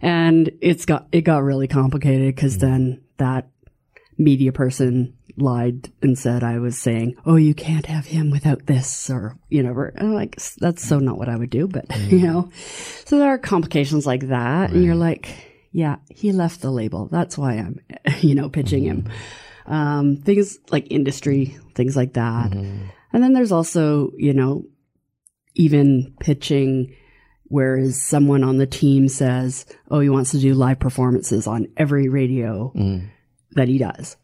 And 0.00 0.50
it's 0.62 0.86
got, 0.86 1.08
it 1.10 1.22
got 1.22 1.42
really 1.42 1.66
complicated 1.66 2.34
because 2.34 2.54
hmm. 2.54 2.60
then 2.60 3.04
that 3.18 3.48
media 4.18 4.52
person 4.52 5.14
lied 5.36 5.92
and 6.02 6.18
said 6.18 6.42
I 6.42 6.58
was 6.58 6.78
saying, 6.78 7.16
"Oh, 7.26 7.36
you 7.36 7.54
can't 7.54 7.86
have 7.86 8.06
him 8.06 8.30
without 8.30 8.66
this," 8.66 9.10
or 9.10 9.36
you 9.48 9.62
know, 9.62 9.72
or- 9.72 9.92
like 10.00 10.36
that's 10.58 10.86
so 10.86 10.98
not 10.98 11.18
what 11.18 11.28
I 11.28 11.36
would 11.36 11.50
do, 11.50 11.68
but 11.68 11.84
you 11.96 12.18
mm. 12.18 12.22
know, 12.22 12.50
so 13.04 13.18
there 13.18 13.30
are 13.30 13.38
complications 13.38 14.06
like 14.06 14.28
that, 14.28 14.70
and 14.70 14.84
you're 14.84 14.94
like, 14.94 15.28
yeah, 15.72 15.96
he 16.08 16.32
left 16.32 16.62
the 16.62 16.70
label. 16.70 17.08
That's 17.10 17.36
why 17.36 17.54
I'm, 17.54 17.80
you 18.20 18.34
know, 18.34 18.48
pitching 18.48 18.84
him. 18.84 19.02
Mm-hmm. 19.02 19.72
Um, 19.72 20.16
things 20.18 20.58
like 20.70 20.90
industry, 20.90 21.58
things 21.74 21.96
like 21.96 22.14
that, 22.14 22.52
mm-hmm. 22.52 22.84
and 23.12 23.22
then 23.22 23.32
there's 23.32 23.52
also 23.52 24.12
you 24.16 24.32
know, 24.32 24.64
even 25.54 26.14
pitching. 26.20 26.94
Whereas 27.48 28.02
someone 28.02 28.42
on 28.42 28.56
the 28.56 28.66
team 28.66 29.08
says, 29.08 29.66
"Oh, 29.88 30.00
he 30.00 30.08
wants 30.08 30.32
to 30.32 30.40
do 30.40 30.54
live 30.54 30.80
performances 30.80 31.46
on 31.46 31.68
every 31.76 32.08
radio 32.08 32.72
mm. 32.74 33.08
That 33.56 33.68
he 33.68 33.78
does. 33.78 34.16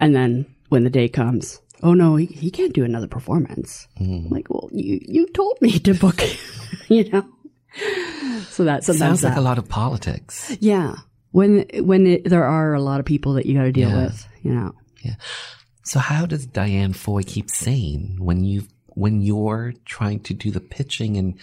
And 0.00 0.14
then 0.14 0.46
when 0.68 0.84
the 0.84 0.90
day 0.90 1.08
comes, 1.08 1.60
oh 1.82 1.94
no, 1.94 2.16
he, 2.16 2.26
he 2.26 2.50
can't 2.50 2.72
do 2.74 2.84
another 2.84 3.06
performance. 3.08 3.86
I'm 3.98 4.28
like, 4.28 4.50
well, 4.50 4.68
you, 4.72 4.98
you 5.02 5.26
told 5.28 5.56
me 5.62 5.78
to 5.80 5.94
book, 5.94 6.20
you 6.88 7.08
know? 7.10 7.26
So 8.50 8.64
that 8.64 8.84
Sounds 8.84 9.22
like 9.22 9.34
that- 9.34 9.38
a 9.38 9.40
lot 9.40 9.58
of 9.58 9.68
politics. 9.68 10.56
yeah. 10.60 10.96
When, 11.32 11.64
when 11.74 12.06
it, 12.08 12.24
there 12.28 12.44
are 12.44 12.74
a 12.74 12.82
lot 12.82 12.98
of 12.98 13.06
people 13.06 13.34
that 13.34 13.46
you 13.46 13.54
got 13.54 13.62
to 13.62 13.72
deal 13.72 13.88
Yeah. 13.88 14.02
with, 14.06 14.28
you 14.42 14.52
know, 14.52 14.74
Yeah. 15.02 15.14
So 15.84 16.00
how 16.00 16.26
does 16.26 16.44
Diane 16.46 16.92
Foy 16.92 17.22
keep 17.22 17.48
sane 17.50 18.16
when 18.18 18.44
you 18.44 18.64
when 18.88 19.22
you're 19.22 19.72
trying 19.84 20.20
to 20.20 20.34
do 20.34 20.50
the 20.50 20.60
pitching 20.60 21.16
and 21.16 21.38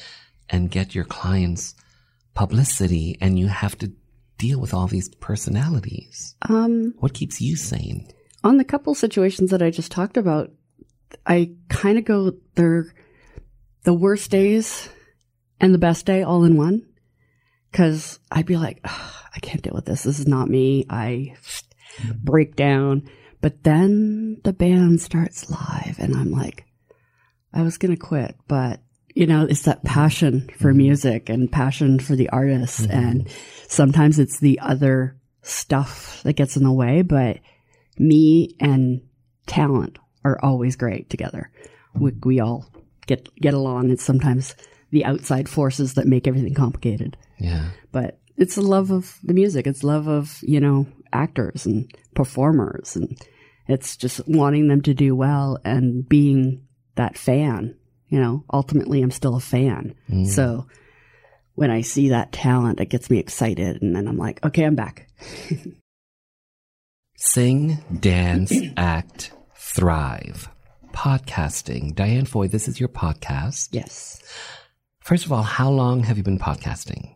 and 0.49 0.69
get 0.69 0.93
your 0.93 1.05
clients 1.05 1.73
publicity 2.33 3.17
and 3.19 3.39
you 3.39 3.47
have 3.47 3.77
to 3.79 3.91
deal 4.37 4.59
with 4.59 4.73
all 4.73 4.87
these 4.87 5.09
personalities? 5.09 6.35
um, 6.43 6.93
What 6.99 7.13
keeps 7.13 7.41
you 7.41 7.55
sane? 7.55 8.07
on 8.43 8.57
the 8.57 8.63
couple 8.63 8.93
situations 8.95 9.51
that 9.51 9.61
I 9.61 9.69
just 9.71 9.91
talked 9.91 10.15
about, 10.15 10.51
I 11.25 11.51
kind 11.69 11.97
of 11.97 12.05
go 12.05 12.33
they're 12.55 12.93
the 13.83 13.93
worst 13.93 14.29
days 14.31 14.89
and 15.59 15.73
the 15.73 15.77
best 15.79 16.05
day 16.05 16.21
all 16.23 16.43
in 16.43 16.55
one. 16.55 16.83
Cause 17.73 18.19
I'd 18.31 18.45
be 18.45 18.55
like, 18.57 18.79
"Ugh, 18.83 19.13
I 19.35 19.39
can't 19.39 19.61
deal 19.61 19.73
with 19.73 19.85
this. 19.85 20.03
This 20.03 20.19
is 20.19 20.27
not 20.27 20.49
me. 20.49 20.85
I 20.89 21.35
break 22.23 22.55
down. 22.55 23.09
But 23.41 23.63
then 23.63 24.39
the 24.43 24.53
band 24.53 25.01
starts 25.01 25.49
live 25.49 25.97
and 25.99 26.15
I'm 26.15 26.31
like, 26.31 26.65
I 27.53 27.61
was 27.63 27.77
going 27.77 27.95
to 27.95 28.01
quit, 28.01 28.35
but 28.47 28.81
you 29.17 29.25
know, 29.25 29.47
it's 29.49 29.63
that 29.63 29.83
passion 29.83 30.47
for 30.59 30.69
mm-hmm. 30.69 30.77
music 30.77 31.27
and 31.27 31.51
passion 31.51 31.97
for 31.97 32.15
the 32.15 32.29
artists. 32.29 32.81
Mm-hmm. 32.81 32.91
And 32.91 33.29
sometimes 33.67 34.19
it's 34.19 34.39
the 34.39 34.59
other 34.59 35.17
stuff 35.41 36.21
that 36.21 36.33
gets 36.33 36.55
in 36.55 36.63
the 36.63 36.71
way, 36.71 37.01
but 37.01 37.39
me 37.97 38.55
and 38.59 39.01
talent 39.47 39.97
are 40.23 40.37
always 40.43 40.75
great 40.75 41.09
together. 41.09 41.49
We, 41.95 42.11
we 42.23 42.39
all 42.39 42.67
get, 43.07 43.33
get 43.41 43.55
along. 43.55 43.89
It's 43.89 44.03
sometimes 44.03 44.53
the 44.91 45.03
outside 45.03 45.49
forces 45.49 45.95
that 45.95 46.05
make 46.05 46.27
everything 46.27 46.53
complicated 46.53 47.17
Yeah. 47.39 47.71
but 47.91 48.19
it's 48.37 48.53
the 48.53 48.61
love 48.61 48.91
of 48.91 49.17
the 49.23 49.33
music. 49.33 49.65
It's 49.65 49.83
love 49.83 50.07
of, 50.07 50.37
you 50.43 50.59
know, 50.59 50.85
actors 51.11 51.65
and 51.65 51.91
performers. 52.13 52.95
And 52.95 53.19
it's 53.67 53.97
just 53.97 54.21
wanting 54.27 54.67
them 54.67 54.83
to 54.83 54.93
do 54.93 55.15
well 55.15 55.57
and 55.65 56.07
being 56.07 56.67
that 56.93 57.17
fan. 57.17 57.75
You 58.09 58.19
know, 58.19 58.43
ultimately, 58.51 59.01
I'm 59.01 59.11
still 59.11 59.35
a 59.35 59.41
fan. 59.41 59.95
Mm. 60.09 60.27
So 60.27 60.67
when 61.55 61.71
I 61.71 61.81
see 61.81 62.09
that 62.09 62.31
talent, 62.31 62.79
it 62.79 62.89
gets 62.89 63.09
me 63.09 63.17
excited. 63.17 63.81
And 63.81 63.95
then 63.95 64.07
I'm 64.07 64.17
like, 64.17 64.45
okay, 64.45 64.63
I'm 64.63 64.75
back. 64.75 65.09
Sing, 67.17 67.79
dance, 67.99 68.53
act, 68.77 69.31
thrive. 69.55 70.49
Podcasting. 70.93 71.95
Diane 71.95 72.25
Foy, 72.25 72.47
this 72.47 72.67
is 72.67 72.79
your 72.79 72.89
podcast. 72.89 73.69
Yes. 73.71 74.21
First 74.99 75.25
of 75.25 75.33
all, 75.33 75.43
how 75.43 75.69
long 75.69 76.03
have 76.03 76.17
you 76.17 76.23
been 76.23 76.39
podcasting? 76.39 77.15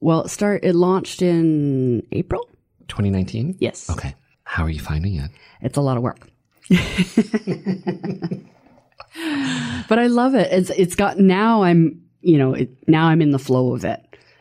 Well, 0.00 0.22
it 0.22 0.28
start, 0.28 0.64
it 0.64 0.74
launched 0.74 1.20
in 1.22 2.06
April. 2.12 2.48
2019? 2.88 3.56
Yes. 3.58 3.90
Okay. 3.90 4.14
How 4.44 4.64
are 4.64 4.70
you 4.70 4.80
finding 4.80 5.16
it? 5.16 5.30
It's 5.60 5.76
a 5.76 5.80
lot 5.80 5.96
of 5.96 6.02
work. 6.02 6.28
but 9.88 9.98
I 9.98 10.06
love 10.06 10.34
it. 10.34 10.52
It's 10.52 10.70
it's 10.70 10.94
got 10.94 11.18
now 11.18 11.62
I'm 11.62 12.02
you 12.20 12.38
know 12.38 12.54
it, 12.54 12.70
now 12.88 13.06
I'm 13.06 13.22
in 13.22 13.30
the 13.30 13.38
flow 13.38 13.74
of 13.74 13.84
it. 13.84 14.00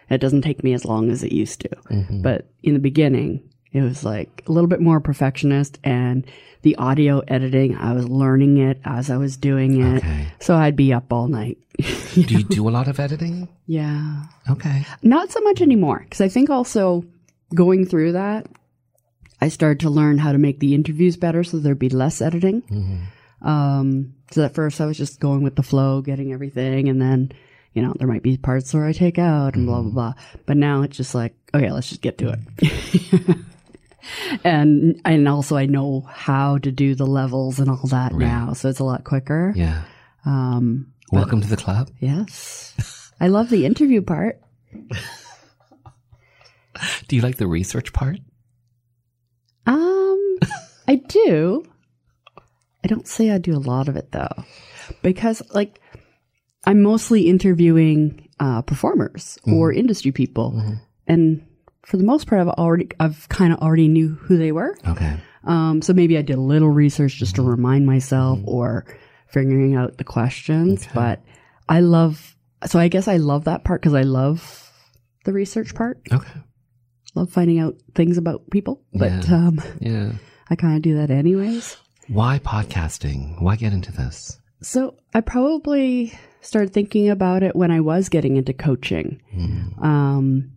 It 0.10 0.20
doesn't 0.20 0.42
take 0.42 0.64
me 0.64 0.74
as 0.74 0.84
long 0.84 1.10
as 1.10 1.24
it 1.24 1.32
used 1.32 1.62
to. 1.62 1.70
Mm-hmm. 1.70 2.22
But 2.22 2.50
in 2.64 2.74
the 2.74 2.80
beginning, 2.80 3.42
it 3.72 3.82
was 3.82 4.04
like 4.04 4.44
a 4.48 4.52
little 4.52 4.68
bit 4.68 4.82
more 4.82 5.00
perfectionist 5.00 5.80
and 5.84 6.26
the 6.62 6.76
audio 6.76 7.20
editing, 7.28 7.76
I 7.76 7.94
was 7.94 8.08
learning 8.08 8.58
it 8.58 8.80
as 8.86 9.10
I 9.10 9.18
was 9.18 9.38
doing 9.38 9.82
it. 9.82 9.98
Okay. 9.98 10.28
So 10.40 10.56
I'd 10.56 10.76
be 10.76 10.94
up 10.94 11.12
all 11.12 11.28
night. 11.28 11.58
Do 12.14 12.22
you 12.22 12.44
do 12.44 12.68
a 12.68 12.72
lot 12.72 12.88
of 12.88 13.00
editing? 13.00 13.48
yeah. 13.66 14.26
Okay. 14.50 14.86
Not 15.02 15.32
so 15.32 15.40
much 15.42 15.62
anymore 15.62 16.02
because 16.04 16.22
I 16.22 16.28
think 16.28 16.50
also 16.50 17.04
going 17.56 17.86
through 17.86 18.14
that, 18.14 18.48
I 19.40 19.48
started 19.48 19.80
to 19.82 19.90
learn 19.90 20.18
how 20.18 20.32
to 20.32 20.38
make 20.38 20.60
the 20.60 20.76
interviews 20.76 21.18
better 21.18 21.44
so 21.44 21.58
there'd 21.58 21.80
be 21.80 21.90
less 21.90 22.22
editing. 22.22 22.62
Mm-hmm. 22.64 22.98
Um, 23.42 24.14
so 24.32 24.44
at 24.44 24.54
first 24.54 24.80
I 24.82 24.86
was 24.86 24.98
just 24.98 25.20
going 25.20 25.44
with 25.44 25.56
the 25.56 25.64
flow, 25.64 26.02
getting 26.02 26.32
everything, 26.34 26.90
and 26.90 27.02
then 27.02 27.32
you 27.74 27.82
know 27.82 27.94
there 27.98 28.08
might 28.08 28.24
be 28.24 28.38
parts 28.38 28.74
where 28.74 28.86
I 28.86 28.94
take 28.94 29.18
out 29.20 29.56
and 29.56 29.66
blah 29.66 29.82
blah 29.82 29.92
blah. 29.92 30.14
But 30.46 30.58
now 30.58 30.82
it's 30.84 30.98
just 30.98 31.16
like 31.16 31.36
okay, 31.54 31.72
let's 31.72 31.90
just 31.90 32.02
get 32.02 32.18
to 32.20 32.38
it. 32.62 33.38
and 34.44 35.02
and 35.06 35.28
also 35.28 35.58
I 35.58 35.66
know 35.66 36.02
how 36.10 36.58
to 36.60 36.72
do 36.72 36.96
the 36.96 37.06
levels 37.08 37.60
and 37.60 37.70
all 37.70 37.88
that 37.88 38.14
now, 38.14 38.54
so 38.54 38.70
it's 38.70 38.80
a 38.80 38.84
lot 38.84 39.04
quicker. 39.04 39.54
Yeah. 39.56 39.84
Um, 40.26 40.94
Welcome 41.12 41.42
to 41.42 41.48
the 41.48 41.58
club. 41.58 41.90
yes. 42.00 43.12
I 43.20 43.28
love 43.28 43.50
the 43.50 43.66
interview 43.66 44.02
part. 44.02 44.40
Do 47.08 47.16
you 47.16 47.22
like 47.22 47.38
the 47.38 47.48
research 47.48 47.94
part? 47.94 48.18
Um, 49.68 50.38
I 50.88 50.96
do. 51.08 51.64
I 52.84 52.88
don't 52.88 53.08
say 53.08 53.30
I 53.32 53.38
do 53.38 53.56
a 53.56 53.60
lot 53.60 53.88
of 53.88 53.96
it 53.96 54.12
though, 54.12 54.44
because 55.02 55.42
like 55.54 55.80
I'm 56.66 56.82
mostly 56.82 57.28
interviewing 57.30 58.30
uh, 58.40 58.62
performers 58.64 59.38
or 59.46 59.72
industry 59.72 60.12
people, 60.12 60.62
and 61.08 61.46
for 61.86 61.98
the 61.98 62.04
most 62.04 62.28
part, 62.28 62.42
I've 62.42 62.48
already 62.50 62.90
I've 63.00 63.28
kind 63.30 63.54
of 63.54 63.60
already 63.60 63.88
knew 63.88 64.10
who 64.16 64.38
they 64.38 64.52
were. 64.52 64.78
Okay. 64.88 65.18
Um, 65.44 65.82
so 65.82 65.94
maybe 65.94 66.18
I 66.18 66.22
did 66.22 66.38
a 66.38 66.42
little 66.42 66.70
research 66.70 67.16
just 67.18 67.36
to 67.36 67.42
remind 67.42 67.86
myself 67.88 68.40
or 68.46 68.86
figuring 69.28 69.76
out 69.76 69.98
the 69.98 70.04
questions. 70.04 70.88
But 70.94 71.24
I 71.68 71.80
love, 71.80 72.36
so 72.68 72.78
I 72.78 72.90
guess 72.90 73.08
I 73.08 73.18
love 73.18 73.46
that 73.46 73.64
part 73.64 73.82
because 73.82 73.96
I 73.96 74.04
love 74.04 74.72
the 75.26 75.34
research 75.34 75.74
part. 75.74 76.00
Okay. 76.12 76.40
Love 77.16 77.32
finding 77.32 77.58
out 77.60 77.76
things 77.96 78.18
about 78.20 78.50
people. 78.52 78.84
But 78.94 79.28
Yeah. 79.28 79.36
um, 79.36 79.62
Yeah. 79.80 80.12
I 80.50 80.56
kind 80.56 80.76
of 80.76 80.84
do 80.84 80.96
that 80.98 81.10
anyways. 81.10 81.76
Why 82.12 82.40
podcasting? 82.40 83.42
Why 83.42 83.56
get 83.56 83.72
into 83.72 83.94
this? 83.94 84.38
So 84.62 84.96
I 85.14 85.22
probably 85.22 86.12
started 86.42 86.74
thinking 86.74 87.10
about 87.10 87.42
it 87.42 87.56
when 87.56 87.72
I 87.72 87.80
was 87.80 88.10
getting 88.10 88.36
into 88.36 88.52
coaching. 88.52 89.22
Um, 89.82 90.52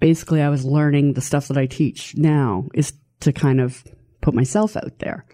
basically, 0.00 0.40
I 0.40 0.48
was 0.48 0.64
learning 0.64 1.12
the 1.12 1.20
stuff 1.20 1.48
that 1.48 1.58
I 1.58 1.66
teach 1.66 2.16
now 2.16 2.68
is 2.72 2.94
to 3.20 3.34
kind 3.34 3.60
of 3.60 3.84
put 4.22 4.32
myself 4.32 4.74
out 4.74 5.00
there. 5.00 5.26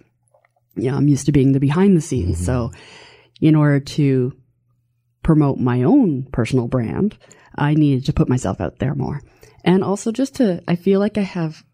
Yeah, 0.74 0.96
I'm 0.96 1.06
used 1.06 1.26
to 1.26 1.32
being 1.32 1.52
the 1.52 1.60
behind 1.60 1.96
the 1.96 2.00
scenes. 2.00 2.44
So, 2.44 2.72
in 3.40 3.54
order 3.54 3.78
to 3.78 4.36
promote 5.22 5.58
my 5.58 5.84
own 5.84 6.24
personal 6.32 6.66
brand, 6.66 7.16
I 7.54 7.74
needed 7.74 8.06
to 8.06 8.12
put 8.12 8.28
myself 8.28 8.60
out 8.60 8.80
there 8.80 8.96
more. 8.96 9.22
And 9.62 9.84
also 9.84 10.10
just 10.10 10.34
to, 10.36 10.60
I 10.66 10.74
feel 10.74 10.98
like 10.98 11.18
I 11.18 11.22
have 11.22 11.64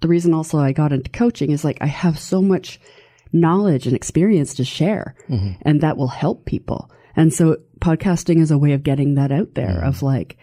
the 0.00 0.08
reason 0.08 0.32
also 0.34 0.58
I 0.58 0.72
got 0.72 0.92
into 0.92 1.10
coaching 1.10 1.50
is 1.50 1.64
like 1.64 1.78
I 1.80 1.86
have 1.86 2.18
so 2.18 2.40
much 2.42 2.80
knowledge 3.32 3.86
and 3.86 3.94
experience 3.94 4.54
to 4.54 4.64
share 4.64 5.14
and 5.62 5.80
that 5.82 5.96
will 5.96 6.08
help 6.08 6.44
people. 6.46 6.90
And 7.16 7.32
so 7.32 7.58
podcasting 7.80 8.40
is 8.40 8.50
a 8.50 8.58
way 8.58 8.72
of 8.72 8.82
getting 8.82 9.14
that 9.14 9.30
out 9.32 9.54
there 9.54 9.82
of 9.84 10.02
like, 10.02 10.36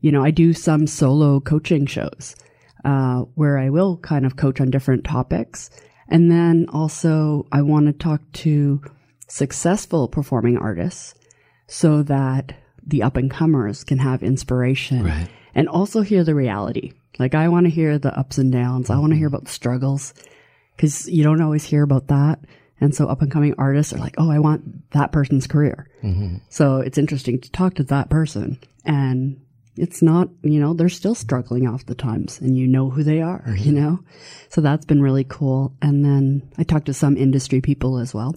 you 0.00 0.12
know, 0.12 0.22
I 0.24 0.30
do 0.30 0.52
some 0.52 0.86
solo 0.86 1.40
coaching 1.40 1.86
shows, 1.86 2.36
uh, 2.84 3.20
where 3.34 3.58
I 3.58 3.70
will 3.70 3.96
kind 3.98 4.24
of 4.26 4.36
coach 4.36 4.60
on 4.60 4.70
different 4.70 5.04
topics. 5.04 5.70
And 6.08 6.30
then 6.30 6.66
also 6.72 7.46
I 7.50 7.62
want 7.62 7.86
to 7.86 7.92
talk 7.92 8.20
to 8.44 8.80
successful 9.28 10.08
performing 10.08 10.56
artists 10.56 11.14
so 11.66 12.02
that 12.04 12.54
the 12.86 13.02
up 13.02 13.16
and 13.16 13.30
comers 13.30 13.84
can 13.84 13.98
have 13.98 14.22
inspiration 14.22 15.04
Right. 15.04 15.28
and 15.54 15.68
also 15.68 16.00
hear 16.02 16.24
the 16.24 16.34
reality. 16.34 16.92
Like 17.18 17.34
I 17.34 17.48
want 17.48 17.66
to 17.66 17.70
hear 17.70 17.98
the 17.98 18.16
ups 18.16 18.38
and 18.38 18.52
downs. 18.52 18.90
I 18.90 18.98
want 18.98 19.12
to 19.12 19.16
hear 19.16 19.28
mm-hmm. 19.28 19.36
about 19.36 19.46
the 19.46 19.52
struggles 19.52 20.14
because 20.76 21.08
you 21.08 21.24
don't 21.24 21.42
always 21.42 21.64
hear 21.64 21.82
about 21.82 22.08
that. 22.08 22.40
And 22.80 22.94
so 22.94 23.08
up 23.08 23.22
and 23.22 23.30
coming 23.30 23.54
artists 23.58 23.92
are 23.92 23.98
like, 23.98 24.14
oh, 24.18 24.30
I 24.30 24.38
want 24.38 24.92
that 24.92 25.10
person's 25.10 25.48
career. 25.48 25.90
Mm-hmm. 26.02 26.36
So 26.48 26.76
it's 26.76 26.98
interesting 26.98 27.40
to 27.40 27.50
talk 27.50 27.74
to 27.74 27.82
that 27.84 28.08
person. 28.08 28.58
And 28.84 29.40
it's 29.76 30.00
not, 30.00 30.28
you 30.42 30.60
know, 30.60 30.74
they're 30.74 30.88
still 30.88 31.16
struggling 31.16 31.66
off 31.66 31.86
the 31.86 31.96
times 31.96 32.40
and 32.40 32.56
you 32.56 32.68
know 32.68 32.90
who 32.90 33.02
they 33.02 33.20
are, 33.20 33.42
you 33.48 33.72
mm-hmm. 33.72 33.74
know? 33.74 34.00
So 34.48 34.60
that's 34.60 34.84
been 34.84 35.02
really 35.02 35.24
cool. 35.24 35.74
And 35.82 36.04
then 36.04 36.52
I 36.56 36.62
talked 36.62 36.86
to 36.86 36.94
some 36.94 37.16
industry 37.16 37.60
people 37.60 37.98
as 37.98 38.14
well 38.14 38.36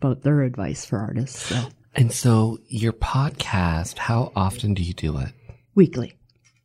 about 0.00 0.22
their 0.22 0.42
advice 0.42 0.84
for 0.84 0.98
artists. 0.98 1.46
So 1.46 1.68
And 1.94 2.12
so 2.12 2.58
your 2.68 2.92
podcast, 2.92 3.96
how 3.96 4.32
often 4.36 4.74
do 4.74 4.82
you 4.82 4.94
do 4.94 5.16
it? 5.18 5.32
weekly. 5.74 6.14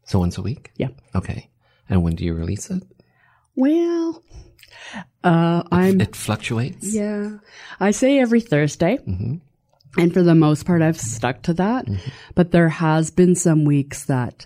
So 0.08 0.20
once 0.20 0.38
a 0.38 0.42
week? 0.42 0.72
Yeah. 0.78 0.90
Okay. 1.14 1.50
And 1.90 2.02
when 2.02 2.16
do 2.16 2.24
you 2.24 2.34
release 2.34 2.70
it? 2.72 2.82
Well, 3.56 4.24
uh, 5.24 5.64
I'm 5.70 6.00
It 6.00 6.16
fluctuates? 6.16 6.94
Yeah. 6.94 7.38
I 7.80 7.92
say 7.92 8.20
every 8.20 8.40
Thursday. 8.40 9.00
And 9.98 10.14
for 10.14 10.24
the 10.24 10.36
most 10.36 10.66
part, 10.66 10.82
I've 10.82 11.00
stuck 11.00 11.42
to 11.44 11.54
that. 11.56 11.88
But 12.36 12.52
there 12.52 12.70
has 12.70 13.12
been 13.12 13.36
some 13.36 13.66
weeks 13.66 14.06
that, 14.06 14.46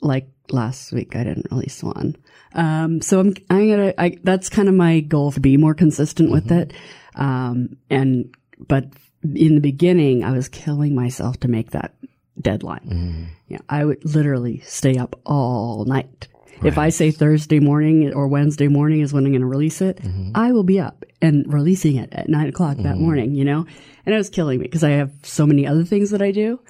like 0.00 0.28
last 0.50 0.92
week, 0.92 1.16
I 1.16 1.24
didn't 1.24 1.50
release 1.50 1.82
one. 1.82 2.16
Um, 2.54 3.00
so 3.00 3.18
I'm, 3.18 3.34
I'm 3.48 3.68
gonna, 3.68 3.94
I, 3.98 4.18
that's 4.22 4.48
kind 4.48 4.68
of 4.68 4.74
my 4.74 5.00
goal 5.00 5.32
to 5.32 5.40
be 5.40 5.56
more 5.56 5.74
consistent 5.74 6.30
with 6.30 6.52
it. 6.52 6.72
Um, 7.16 7.76
and, 7.88 8.32
but 8.58 8.84
in 9.22 9.54
the 9.56 9.60
beginning, 9.60 10.22
I 10.22 10.32
was 10.32 10.48
killing 10.48 10.94
myself 10.94 11.40
to 11.40 11.48
make 11.48 11.70
that 11.70 11.94
deadline. 12.40 12.88
Mm-hmm. 12.88 13.24
Yeah. 13.48 13.58
I 13.68 13.84
would 13.84 14.04
literally 14.04 14.60
stay 14.60 14.96
up 14.96 15.20
all 15.24 15.84
night. 15.84 16.28
If 16.62 16.76
I 16.76 16.90
say 16.90 17.10
Thursday 17.10 17.58
morning 17.58 18.12
or 18.12 18.28
Wednesday 18.28 18.68
morning 18.68 19.00
is 19.00 19.14
when 19.14 19.24
I'm 19.24 19.32
going 19.32 19.40
to 19.40 19.46
release 19.46 19.80
it, 19.80 19.96
mm-hmm. 19.96 20.32
I 20.34 20.52
will 20.52 20.62
be 20.62 20.78
up 20.78 21.04
and 21.22 21.50
releasing 21.50 21.96
it 21.96 22.10
at 22.12 22.28
nine 22.28 22.48
o'clock 22.48 22.76
that 22.78 22.82
mm-hmm. 22.82 23.02
morning, 23.02 23.34
you 23.34 23.46
know? 23.46 23.66
And 24.04 24.14
it 24.14 24.18
was 24.18 24.28
killing 24.28 24.58
me 24.58 24.64
because 24.64 24.84
I 24.84 24.90
have 24.90 25.10
so 25.22 25.46
many 25.46 25.66
other 25.66 25.84
things 25.84 26.10
that 26.10 26.20
I 26.20 26.32
do. 26.32 26.60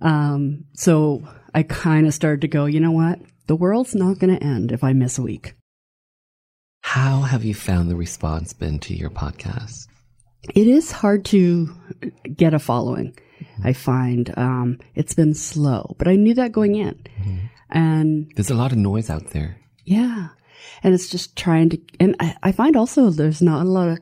Um, 0.00 0.64
so 0.74 1.22
I 1.54 1.62
kind 1.62 2.08
of 2.08 2.14
started 2.14 2.40
to 2.40 2.48
go, 2.48 2.66
you 2.66 2.80
know 2.80 2.90
what? 2.90 3.20
The 3.46 3.56
world's 3.56 3.94
not 3.94 4.18
going 4.18 4.36
to 4.36 4.44
end 4.44 4.72
if 4.72 4.82
I 4.82 4.92
miss 4.92 5.16
a 5.16 5.22
week. 5.22 5.54
How 6.80 7.22
have 7.22 7.44
you 7.44 7.54
found 7.54 7.88
the 7.88 7.96
response 7.96 8.52
been 8.52 8.78
to 8.80 8.94
your 8.94 9.10
podcast? 9.10 9.86
It 10.54 10.66
is 10.66 10.92
hard 10.92 11.24
to 11.26 11.74
get 12.34 12.54
a 12.54 12.58
following. 12.58 13.16
I 13.64 13.72
find 13.72 14.32
um, 14.36 14.78
it's 14.94 15.14
been 15.14 15.34
slow, 15.34 15.94
but 15.98 16.08
I 16.08 16.16
knew 16.16 16.34
that 16.34 16.52
going 16.52 16.74
in. 16.74 16.94
Mm-hmm. 17.20 17.36
And 17.70 18.32
There's 18.36 18.50
a 18.50 18.54
lot 18.54 18.72
of 18.72 18.78
noise 18.78 19.10
out 19.10 19.30
there. 19.30 19.58
Yeah. 19.84 20.28
And 20.82 20.94
it's 20.94 21.08
just 21.08 21.36
trying 21.36 21.70
to, 21.70 21.80
and 21.98 22.16
I, 22.20 22.36
I 22.42 22.52
find 22.52 22.76
also 22.76 23.10
there's 23.10 23.42
not 23.42 23.66
a 23.66 23.68
lot 23.68 23.88
of, 23.88 23.98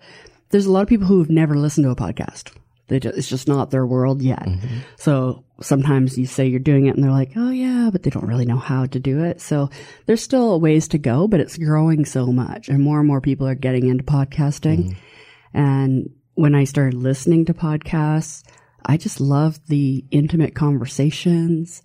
there's 0.51 0.67
a 0.67 0.73
lot 0.73 0.83
of 0.83 0.89
people 0.89 1.07
who 1.07 1.19
have 1.19 1.31
never 1.31 1.57
listened 1.57 1.85
to 1.85 1.91
a 1.91 1.97
podcast. 1.97 2.53
They 2.89 3.01
just, 3.01 3.17
it's 3.17 3.29
just 3.29 3.49
not 3.49 3.71
their 3.71 3.87
world 3.87 4.21
yet. 4.21 4.45
Mm-hmm. 4.45 4.79
So 4.97 5.45
sometimes 5.61 6.19
you 6.19 6.27
say 6.27 6.47
you're 6.47 6.61
doing 6.61 6.87
it 6.87 6.95
and 6.95 7.03
they're 7.03 7.11
like, 7.11 7.33
oh 7.37 7.51
yeah, 7.51 7.89
but 7.91 8.03
they 8.03 8.11
don't 8.11 8.27
really 8.27 8.45
know 8.45 8.59
how 8.59 8.87
to 8.87 9.01
do 9.01 9.25
it. 9.25 9.41
So 9.41 9.71
there's 10.07 10.23
still 10.23 10.53
a 10.53 10.59
ways 10.59 10.89
to 10.89 10.99
go, 10.99 11.27
but 11.27 11.41
it's 11.41 11.57
growing 11.57 12.05
so 12.05 12.27
much 12.27 12.69
and 12.69 12.83
more 12.83 12.99
and 12.99 13.09
more 13.09 13.21
people 13.21 13.47
are 13.47 13.55
getting 13.55 13.89
into 13.89 14.05
podcasting. 14.05 14.85
Mm-hmm. 14.85 15.59
And 15.59 16.11
when 16.35 16.55
I 16.55 16.65
started 16.65 16.95
listening 16.95 17.47
to 17.47 17.55
podcasts, 17.55 18.43
I 18.85 18.97
just 18.97 19.21
loved 19.21 19.69
the 19.69 20.05
intimate 20.11 20.55
conversations 20.55 21.83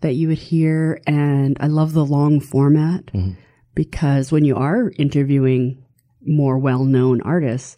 that 0.00 0.14
you 0.14 0.28
would 0.28 0.38
hear. 0.38 1.00
And 1.06 1.56
I 1.60 1.66
love 1.66 1.92
the 1.92 2.04
long 2.04 2.40
format 2.40 3.06
mm-hmm. 3.06 3.32
because 3.74 4.32
when 4.32 4.44
you 4.44 4.56
are 4.56 4.92
interviewing 4.96 5.82
more 6.26 6.58
well 6.58 6.84
known 6.84 7.20
artists, 7.22 7.76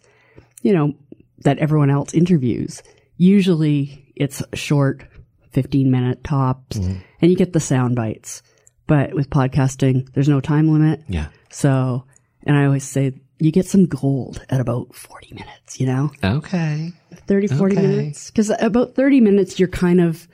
you 0.61 0.73
know, 0.73 0.93
that 1.39 1.59
everyone 1.59 1.89
else 1.89 2.13
interviews, 2.13 2.81
usually 3.17 4.11
it's 4.15 4.41
short, 4.53 5.05
15 5.51 5.91
minute 5.91 6.23
tops, 6.23 6.77
mm-hmm. 6.77 6.99
and 7.21 7.31
you 7.31 7.37
get 7.37 7.53
the 7.53 7.59
sound 7.59 7.95
bites. 7.95 8.41
But 8.87 9.13
with 9.13 9.29
podcasting, 9.29 10.11
there's 10.13 10.29
no 10.29 10.41
time 10.41 10.69
limit. 10.71 11.01
Yeah. 11.07 11.27
So, 11.49 12.05
and 12.45 12.57
I 12.57 12.65
always 12.65 12.83
say 12.83 13.13
you 13.39 13.51
get 13.51 13.65
some 13.65 13.85
gold 13.85 14.43
at 14.49 14.59
about 14.59 14.93
40 14.95 15.35
minutes, 15.35 15.79
you 15.79 15.87
know, 15.87 16.11
Okay. 16.23 16.93
30, 17.27 17.47
40 17.47 17.77
Okay. 17.77 17.87
minutes. 17.87 18.31
Cause 18.31 18.51
about 18.59 18.95
30 18.95 19.21
minutes, 19.21 19.59
you're 19.59 19.67
kind 19.69 20.01
of, 20.01 20.27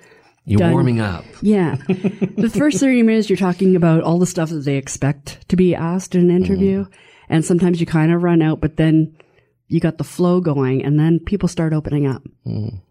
You're 0.46 0.60
Done. 0.60 0.72
warming 0.74 1.00
up. 1.00 1.26
yeah. 1.42 1.76
the 1.88 2.52
first 2.54 2.80
30 2.80 3.04
minutes, 3.04 3.30
you're 3.30 3.38
talking 3.38 3.76
about 3.76 4.04
all 4.04 4.20
the 4.20 4.26
stuff 4.26 4.50
that 4.50 4.66
they 4.66 4.78
expect 4.78 5.48
to 5.50 5.56
be 5.56 5.76
asked 5.76 6.16
in 6.16 6.30
an 6.30 6.36
interview. 6.36 6.86
Mm. 6.86 6.92
And 7.30 7.46
sometimes 7.46 7.80
you 7.80 7.86
kind 7.86 8.12
of 8.12 8.24
run 8.24 8.42
out, 8.42 8.60
but 8.60 8.78
then 8.78 9.16
you 9.68 9.80
got 9.80 10.00
the 10.00 10.04
flow 10.04 10.42
going 10.42 10.84
and 10.84 11.00
then 11.00 11.20
people 11.20 11.48
start 11.48 11.74
opening 11.74 12.08
up 12.08 12.24
mm. 12.48 12.82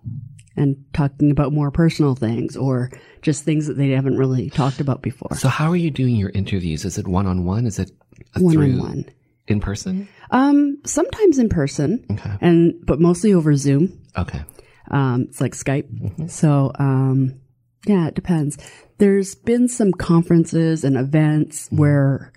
and 0.56 0.76
talking 0.92 1.32
about 1.32 1.52
more 1.52 1.72
personal 1.72 2.14
things 2.14 2.56
or 2.56 2.92
just 3.22 3.42
things 3.44 3.66
that 3.66 3.76
they 3.76 3.88
haven't 3.90 4.16
really 4.16 4.48
talked 4.50 4.78
about 4.78 5.02
before. 5.02 5.34
So 5.36 5.48
how 5.48 5.68
are 5.70 5.76
you 5.76 5.90
doing 5.90 6.14
your 6.14 6.30
interviews? 6.30 6.84
Is 6.84 6.96
it 6.98 7.08
one 7.08 7.26
on 7.26 7.44
one? 7.44 7.66
Is 7.66 7.80
it 7.80 7.90
a 8.36 8.40
One 8.40 8.56
on 8.58 8.78
one. 8.78 9.04
In 9.48 9.60
person? 9.60 10.08
Um, 10.30 10.78
sometimes 10.84 11.38
in 11.38 11.48
person 11.48 12.04
Okay. 12.10 12.36
and, 12.40 12.74
but 12.86 13.00
mostly 13.00 13.32
over 13.34 13.54
Zoom. 13.56 14.00
Okay. 14.16 14.42
Um, 14.90 15.22
it's 15.28 15.40
like 15.40 15.52
Skype. 15.52 16.30
So, 16.30 16.72
um, 16.78 17.40
yeah, 17.86 18.08
it 18.08 18.14
depends. 18.14 18.56
There's 18.98 19.34
been 19.34 19.68
some 19.68 19.92
conferences 19.92 20.84
and 20.84 20.96
events 20.96 21.68
where 21.70 22.32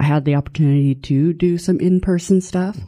I 0.00 0.04
had 0.04 0.24
the 0.24 0.34
opportunity 0.34 0.94
to 0.94 1.32
do 1.32 1.58
some 1.58 1.80
in-person 1.80 2.40
stuff. 2.40 2.78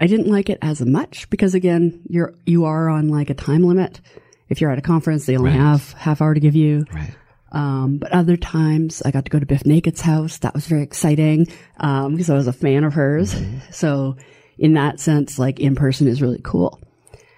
I 0.00 0.06
didn't 0.06 0.28
like 0.28 0.50
it 0.50 0.58
as 0.62 0.80
much 0.80 1.28
because 1.30 1.54
again, 1.54 2.02
you're, 2.08 2.34
you 2.46 2.64
are 2.64 2.88
on 2.88 3.08
like 3.08 3.30
a 3.30 3.34
time 3.34 3.62
limit. 3.62 4.00
If 4.48 4.60
you're 4.60 4.70
at 4.70 4.78
a 4.78 4.82
conference, 4.82 5.26
they 5.26 5.36
only 5.36 5.50
Right. 5.50 5.60
have 5.60 5.92
half 5.94 6.20
hour 6.20 6.34
to 6.34 6.40
give 6.40 6.54
you. 6.54 6.84
Right. 6.92 7.14
Um, 7.52 7.98
but 7.98 8.12
other 8.12 8.36
times 8.36 9.02
I 9.04 9.10
got 9.10 9.24
to 9.26 9.30
go 9.30 9.38
to 9.38 9.46
Bif 9.46 9.64
Naked's 9.66 10.00
house. 10.00 10.38
That 10.38 10.54
was 10.54 10.66
very 10.66 10.82
exciting. 10.82 11.46
Um, 11.78 12.12
because 12.12 12.30
I 12.30 12.34
was 12.34 12.46
a 12.46 12.52
fan 12.52 12.84
of 12.84 12.94
hers. 12.94 13.36
So 13.70 14.16
in 14.58 14.74
that 14.74 15.00
sense, 15.00 15.38
like 15.38 15.60
in 15.60 15.74
person 15.74 16.08
is 16.08 16.22
really 16.22 16.40
cool. 16.42 16.80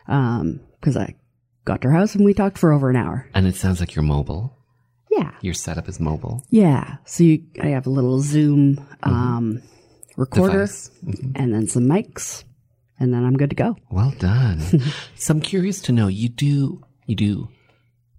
Um, 0.08 0.60
cause 0.80 0.96
I 0.96 1.14
got 1.64 1.80
to 1.82 1.88
her 1.88 1.94
house 1.94 2.14
and 2.14 2.24
we 2.24 2.34
talked 2.34 2.58
for 2.58 2.72
over 2.72 2.90
an 2.90 2.96
hour. 2.96 3.28
And 3.34 3.46
it 3.46 3.56
sounds 3.56 3.80
like 3.80 3.94
you're 3.94 4.02
mobile. 4.02 4.56
Yeah. 5.10 5.32
Your 5.40 5.54
setup 5.54 5.88
is 5.88 6.00
mobile. 6.00 6.44
Yeah. 6.50 6.96
So 7.04 7.24
you, 7.24 7.44
I 7.62 7.68
have 7.68 7.86
a 7.86 7.90
little 7.90 8.20
Zoom 8.20 8.86
um, 9.02 9.62
recorder 10.16 10.66
Device. 10.66 10.90
and 11.34 11.54
then 11.54 11.66
some 11.68 11.84
mics, 11.84 12.44
and 12.98 13.12
then 13.12 13.24
I'm 13.24 13.36
good 13.36 13.50
to 13.50 13.56
go. 13.56 13.76
Well 13.90 14.12
done. 14.18 14.60
so 15.14 15.32
I'm 15.32 15.40
curious 15.40 15.80
to 15.82 15.92
know 15.92 16.08
you 16.08 16.28
do 16.28 16.82
you 17.06 17.14
do 17.14 17.48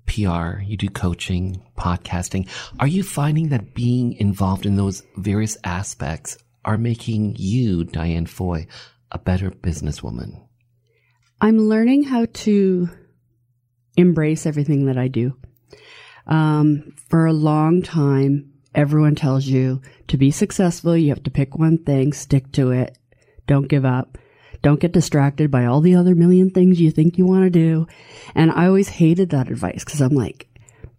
PR, 0.06 0.60
you 0.62 0.78
do 0.78 0.90
coaching, 0.90 1.62
podcasting. 1.78 2.48
Are 2.80 2.88
you 2.88 3.04
finding 3.04 3.50
that 3.50 3.74
being 3.74 4.14
involved 4.14 4.66
in 4.66 4.76
those 4.76 5.04
various 5.18 5.58
aspects 5.64 6.38
are 6.64 6.78
making 6.78 7.36
you, 7.38 7.84
Diane 7.84 8.26
Foy, 8.26 8.68
a 9.12 9.20
better 9.20 9.52
businesswoman? 9.52 10.42
I'm 11.42 11.60
learning 11.60 12.04
how 12.04 12.26
to 12.26 12.90
embrace 13.98 14.46
everything 14.46 14.86
that 14.86 14.98
I 14.98 15.08
do. 15.08 15.38
Um, 16.28 16.96
for 17.10 17.26
a 17.26 17.34
long 17.34 17.82
time, 17.82 18.54
everyone 18.74 19.16
tells 19.16 19.46
you 19.46 19.82
to 20.08 20.18
be 20.18 20.32
successful, 20.32 20.98
you 20.98 21.10
have 21.10 21.24
to 21.24 21.32
pick 21.32 21.56
one 21.56 21.78
thing, 21.78 22.14
stick 22.14 22.52
to 22.54 22.72
it, 22.72 22.98
don't 23.48 23.68
give 23.68 23.86
up, 23.86 24.18
don't 24.66 24.80
get 24.80 24.94
distracted 24.94 25.52
by 25.52 25.66
all 25.66 25.80
the 25.80 25.94
other 25.94 26.16
million 26.16 26.50
things 26.50 26.82
you 26.82 26.90
think 26.90 27.20
you 27.20 27.26
want 27.28 27.44
to 27.44 27.52
do. 27.52 27.86
And 28.34 28.52
I 28.52 28.66
always 28.66 28.90
hated 28.90 29.30
that 29.30 29.48
advice 29.48 29.86
because 29.86 30.02
I'm 30.02 30.16
like, 30.16 30.50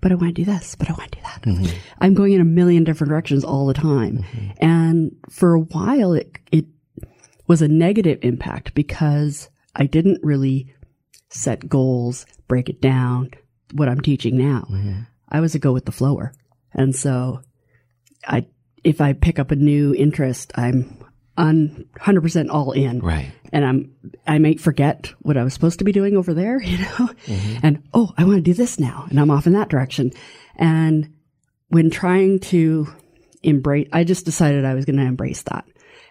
but 0.00 0.12
I 0.12 0.14
want 0.14 0.36
to 0.36 0.44
do 0.44 0.48
this, 0.48 0.76
but 0.76 0.88
I 0.88 0.92
want 0.92 1.10
to 1.10 1.18
do 1.18 1.24
that. 1.24 1.42
Mm-hmm. 1.42 1.76
I'm 1.98 2.14
going 2.14 2.32
in 2.32 2.40
a 2.40 2.44
million 2.44 2.84
different 2.84 3.08
directions 3.08 3.42
all 3.42 3.66
the 3.66 3.74
time. 3.74 4.18
Mm-hmm. 4.18 4.64
And 4.64 5.16
for 5.28 5.54
a 5.54 5.60
while, 5.60 6.12
it, 6.12 6.38
it 6.52 6.66
was 7.48 7.60
a 7.60 7.66
negative 7.66 8.20
impact 8.22 8.72
because 8.72 9.50
I 9.74 9.86
didn't 9.86 10.20
really 10.22 10.72
set 11.28 11.68
goals, 11.68 12.24
break 12.46 12.68
it 12.68 12.80
down, 12.80 13.32
what 13.72 13.88
I'm 13.88 14.00
teaching 14.00 14.38
now. 14.38 14.68
Oh, 14.70 15.06
I 15.28 15.40
was 15.40 15.56
a 15.56 15.58
go 15.58 15.72
with 15.72 15.86
the 15.86 15.92
flower. 15.92 16.32
And 16.72 16.94
so 16.94 17.40
I, 18.24 18.46
if 18.84 19.00
I 19.00 19.12
pick 19.12 19.40
up 19.40 19.50
a 19.50 19.56
new 19.56 19.92
interest, 19.92 20.52
I'm 20.54 21.04
on 21.36 21.86
100% 21.98 22.48
all 22.50 22.72
in. 22.72 23.00
Right. 23.00 23.30
And 23.52 23.64
I'm, 23.64 23.94
I 24.26 24.38
may 24.38 24.56
forget 24.56 25.12
what 25.20 25.36
I 25.36 25.44
was 25.44 25.54
supposed 25.54 25.78
to 25.78 25.84
be 25.84 25.92
doing 25.92 26.16
over 26.16 26.34
there, 26.34 26.60
you 26.62 26.78
know, 26.78 27.10
and 27.62 27.82
oh, 27.94 28.12
I 28.16 28.24
want 28.24 28.36
to 28.36 28.42
do 28.42 28.54
this 28.54 28.78
now. 28.78 29.06
And 29.10 29.20
I'm 29.20 29.30
off 29.30 29.46
in 29.46 29.52
that 29.54 29.68
direction. 29.68 30.12
And 30.56 31.14
when 31.68 31.90
trying 31.90 32.40
to 32.40 32.88
embrace, 33.42 33.88
I 33.92 34.04
just 34.04 34.24
decided 34.24 34.64
I 34.64 34.74
was 34.74 34.84
going 34.84 34.96
to 34.96 35.04
embrace 35.04 35.42
that. 35.42 35.64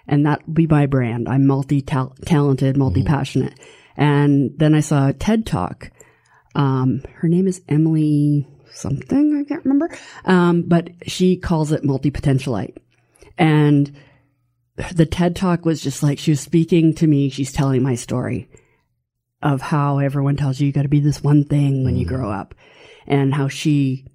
And 0.07 0.25
that 0.25 0.45
would 0.45 0.55
be 0.55 0.67
my 0.67 0.85
brand. 0.85 1.27
I'm 1.27 1.47
multi 1.47 1.81
talented, 1.81 2.77
multi 2.77 3.03
passionate. 3.03 3.59
And 3.97 4.51
then 4.57 4.75
I 4.75 4.81
saw 4.81 5.07
a 5.07 5.13
TED 5.13 5.45
talk. 5.45 5.89
Um, 6.53 7.01
her 7.15 7.27
name 7.27 7.47
is 7.47 7.61
Emily 7.67 8.47
something. 8.71 9.37
I 9.37 9.47
can't 9.47 9.65
remember. 9.65 9.89
Um, 10.25 10.63
but 10.63 10.89
she 11.07 11.37
calls 11.37 11.71
it 11.71 11.83
multi 11.83 12.11
potentialite. 12.11 12.77
And 13.37 13.91
the 14.93 15.05
TED 15.05 15.35
talk 15.35 15.65
was 15.65 15.81
just 15.81 16.03
like 16.03 16.19
she 16.19 16.31
was 16.31 16.41
speaking 16.41 16.93
to 16.95 17.07
me. 17.07 17.29
She's 17.29 17.51
telling 17.51 17.81
my 17.81 17.95
story 17.95 18.49
of 19.41 19.61
how 19.61 19.99
everyone 19.99 20.35
tells 20.35 20.59
you 20.59 20.67
you 20.67 20.73
got 20.73 20.83
to 20.83 20.87
be 20.87 20.99
this 20.99 21.23
one 21.23 21.43
thing 21.43 21.83
when 21.83 21.95
you 21.95 22.05
mm. 22.05 22.09
grow 22.09 22.29
up 22.29 22.55
and 23.07 23.33
how 23.33 23.47
she, 23.47 24.05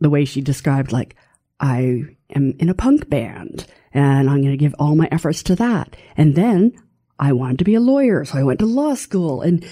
the 0.00 0.10
way 0.10 0.24
she 0.24 0.40
described, 0.40 0.92
like, 0.92 1.16
I 1.58 2.04
am 2.34 2.54
in 2.58 2.68
a 2.68 2.74
punk 2.74 3.08
band 3.08 3.66
and 3.92 4.28
I'm 4.28 4.42
going 4.42 4.52
to 4.52 4.56
give 4.56 4.74
all 4.78 4.94
my 4.94 5.08
efforts 5.10 5.42
to 5.44 5.56
that. 5.56 5.96
And 6.16 6.34
then 6.34 6.72
I 7.18 7.32
wanted 7.32 7.58
to 7.58 7.64
be 7.64 7.74
a 7.74 7.80
lawyer. 7.80 8.24
So 8.24 8.38
I 8.38 8.42
went 8.42 8.58
to 8.60 8.66
law 8.66 8.94
school 8.94 9.40
and, 9.40 9.66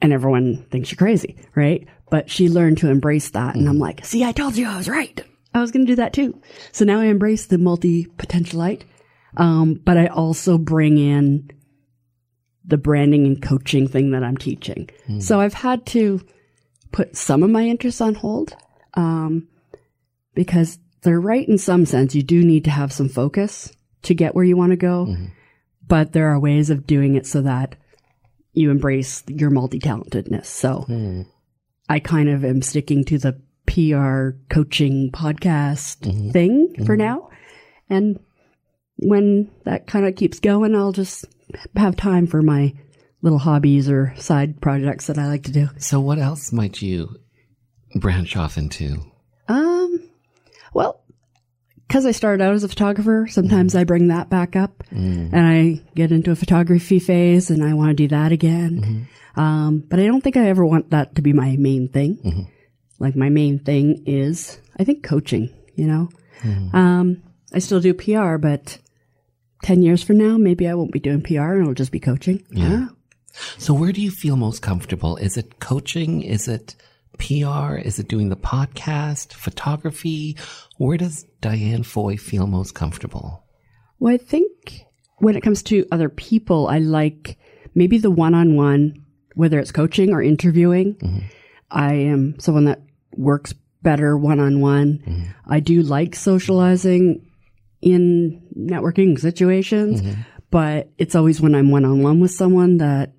and 0.00 0.12
everyone 0.12 0.64
thinks 0.70 0.92
you're 0.92 0.96
crazy, 0.96 1.36
right? 1.56 1.86
But 2.10 2.30
she 2.30 2.48
learned 2.48 2.78
to 2.78 2.90
embrace 2.90 3.30
that. 3.30 3.56
And 3.56 3.68
I'm 3.68 3.76
mm. 3.76 3.80
like, 3.80 4.04
see, 4.06 4.24
I 4.24 4.32
told 4.32 4.56
you 4.56 4.68
I 4.68 4.76
was 4.76 4.88
right. 4.88 5.20
I 5.52 5.60
was 5.60 5.72
going 5.72 5.84
to 5.84 5.92
do 5.92 5.96
that 5.96 6.12
too. 6.12 6.40
So 6.72 6.84
now 6.84 7.00
I 7.00 7.06
embrace 7.06 7.46
the 7.46 7.58
multi 7.58 8.06
potentialite. 8.06 8.82
Um, 9.36 9.74
but 9.84 9.96
I 9.96 10.06
also 10.06 10.58
bring 10.58 10.98
in 10.98 11.50
the 12.64 12.78
branding 12.78 13.26
and 13.26 13.42
coaching 13.42 13.88
thing 13.88 14.10
that 14.10 14.22
I'm 14.22 14.36
teaching. 14.36 14.90
Hmm. 15.06 15.20
So 15.20 15.40
I've 15.40 15.54
had 15.54 15.86
to 15.86 16.20
put 16.92 17.16
some 17.16 17.42
of 17.42 17.50
my 17.50 17.66
interests 17.66 18.00
on 18.00 18.14
hold, 18.14 18.54
um, 18.94 19.48
because 20.34 20.78
they're 21.02 21.20
right 21.20 21.48
in 21.48 21.58
some 21.58 21.86
sense. 21.86 22.14
You 22.14 22.22
do 22.22 22.42
need 22.42 22.64
to 22.64 22.70
have 22.70 22.92
some 22.92 23.08
focus 23.08 23.72
to 24.02 24.14
get 24.14 24.34
where 24.34 24.44
you 24.44 24.56
want 24.56 24.70
to 24.70 24.76
go, 24.76 25.06
mm-hmm. 25.06 25.26
but 25.86 26.12
there 26.12 26.28
are 26.28 26.38
ways 26.38 26.70
of 26.70 26.86
doing 26.86 27.14
it 27.14 27.26
so 27.26 27.42
that 27.42 27.76
you 28.52 28.70
embrace 28.70 29.22
your 29.28 29.50
multi-talentedness. 29.50 30.46
So 30.46 30.82
hmm. 30.82 31.22
I 31.88 32.00
kind 32.00 32.28
of 32.28 32.44
am 32.44 32.62
sticking 32.62 33.04
to 33.06 33.18
the 33.18 33.40
PR 33.66 34.38
coaching 34.48 35.10
podcast 35.10 36.00
mm-hmm. 36.00 36.30
thing 36.30 36.74
for 36.86 36.96
mm-hmm. 36.96 36.96
now. 36.96 37.30
And 37.90 38.18
when 38.98 39.50
that 39.64 39.86
kind 39.86 40.06
of 40.06 40.16
keeps 40.16 40.40
going, 40.40 40.74
I'll 40.74 40.92
just 40.92 41.24
have 41.76 41.96
time 41.96 42.26
for 42.26 42.42
my 42.42 42.74
little 43.22 43.38
hobbies 43.38 43.88
or 43.88 44.14
side 44.16 44.60
projects 44.60 45.06
that 45.06 45.18
I 45.18 45.26
like 45.26 45.44
to 45.44 45.52
do. 45.52 45.68
So 45.78 46.00
what 46.00 46.18
else 46.18 46.52
might 46.52 46.82
you 46.82 47.16
branch 47.96 48.36
off 48.36 48.56
into? 48.58 48.98
Um, 49.48 50.00
well, 50.74 51.02
because 51.86 52.04
I 52.06 52.10
started 52.12 52.42
out 52.44 52.54
as 52.54 52.64
a 52.64 52.68
photographer, 52.68 53.26
sometimes 53.30 53.74
I 53.74 53.84
bring 53.84 54.08
that 54.08 54.28
back 54.28 54.54
up 54.56 54.84
and 54.90 55.34
I 55.46 55.82
get 55.94 56.12
into 56.12 56.30
a 56.30 56.36
photography 56.36 56.98
phase 56.98 57.50
and 57.50 57.64
I 57.64 57.72
want 57.74 57.90
to 57.90 57.94
do 57.94 58.08
that 58.08 58.30
again. 58.30 59.08
Um, 59.36 59.84
but 59.88 59.98
I 59.98 60.06
don't 60.06 60.20
think 60.20 60.36
I 60.36 60.48
ever 60.48 60.66
want 60.66 60.90
that 60.90 61.14
to 61.14 61.22
be 61.22 61.32
my 61.32 61.56
main 61.58 61.88
thing. 61.88 62.46
Like 62.98 63.16
my 63.16 63.30
main 63.30 63.58
thing 63.60 64.02
is, 64.06 64.60
I 64.78 64.84
think 64.84 65.02
coaching, 65.02 65.48
you 65.76 65.86
know? 65.86 66.08
Um, 66.74 67.22
I 67.54 67.58
still 67.60 67.80
do 67.80 67.94
PR, 67.94 68.36
but 68.36 68.78
10 69.62 69.82
years 69.82 70.02
from 70.02 70.18
now, 70.18 70.36
maybe 70.36 70.68
I 70.68 70.74
won't 70.74 70.92
be 70.92 71.00
doing 71.00 71.22
PR 71.22 71.52
and 71.52 71.62
it'll 71.62 71.74
just 71.74 71.92
be 71.92 72.00
coaching. 72.00 72.44
Yeah. 72.50 72.68
don't. 72.68 72.88
So 73.58 73.74
where 73.74 73.92
do 73.92 74.00
you 74.00 74.10
feel 74.10 74.36
most 74.36 74.62
comfortable? 74.62 75.16
Is 75.16 75.36
it 75.36 75.60
coaching? 75.60 76.22
Is 76.22 76.48
it 76.48 76.74
PR? 77.18 77.76
Is 77.76 77.98
it 77.98 78.08
doing 78.08 78.28
the 78.28 78.36
podcast, 78.36 79.32
photography? 79.32 80.36
Where 80.76 80.96
does 80.96 81.24
Diane 81.40 81.82
Foy 81.82 82.16
feel 82.16 82.46
most 82.46 82.74
comfortable? 82.74 83.44
Well, 83.98 84.14
I 84.14 84.16
think 84.16 84.84
when 85.18 85.36
it 85.36 85.42
comes 85.42 85.62
to 85.64 85.86
other 85.90 86.08
people, 86.08 86.68
I 86.68 86.78
like 86.78 87.38
maybe 87.74 87.98
the 87.98 88.10
one 88.10 88.34
on 88.34 88.56
one, 88.56 89.04
whether 89.34 89.58
it's 89.58 89.72
coaching 89.72 90.12
or 90.12 90.22
interviewing. 90.22 90.94
Mm-hmm. 90.94 91.18
I 91.70 91.94
am 91.94 92.38
someone 92.38 92.64
that 92.64 92.82
works 93.16 93.54
better 93.82 94.16
one 94.16 94.40
on 94.40 94.60
one. 94.60 95.34
I 95.46 95.60
do 95.60 95.82
like 95.82 96.14
socializing 96.14 97.27
in 97.80 98.42
networking 98.56 99.18
situations, 99.18 100.02
mm-hmm. 100.02 100.20
but 100.50 100.88
it's 100.98 101.14
always 101.14 101.40
when 101.40 101.54
I'm 101.54 101.70
one 101.70 101.84
on 101.84 102.02
one 102.02 102.20
with 102.20 102.30
someone 102.30 102.78
that 102.78 103.12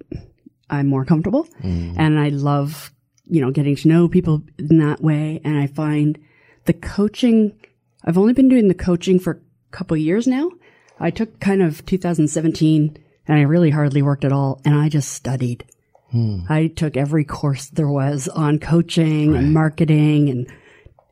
I'm 0.69 0.88
more 0.88 1.06
comfortable. 1.06 1.45
Mm-hmm. 1.63 1.95
And 1.98 2.19
I 2.19 2.30
love, 2.30 2.91
you 3.28 3.41
know, 3.41 3.52
getting 3.52 3.76
to 3.78 3.88
know 3.88 4.08
people 4.08 4.43
in 4.58 4.80
that 4.80 5.02
way. 5.02 5.41
And 5.43 5.58
I 5.58 5.67
find 5.67 6.19
the 6.65 6.74
coaching, 6.74 7.58
I've 8.04 8.17
only 8.17 8.34
been 8.34 8.50
doing 8.50 8.67
the 8.67 8.74
coaching 8.74 9.19
for 9.19 9.32
a 9.32 9.76
couple 9.76 9.95
of 9.95 10.02
years 10.02 10.28
now. 10.28 10.52
I 11.00 11.12
took 11.12 11.39
kind 11.39 11.62
of 11.62 11.86
2017 11.86 12.98
and 13.28 13.38
I 13.38 13.41
really 13.43 13.69
hardly 13.69 14.02
worked 14.02 14.26
at 14.26 14.34
all 14.34 14.60
and 14.65 14.76
I 14.76 14.89
just 14.89 15.13
studied. 15.13 15.65
Hmm. 16.12 16.39
I 16.50 16.67
took 16.67 16.98
every 16.98 17.24
course 17.24 17.67
there 17.67 17.88
was 17.88 18.28
on 18.28 18.60
coaching 18.60 19.36
and 19.36 19.54
marketing 19.54 20.30
and 20.30 20.52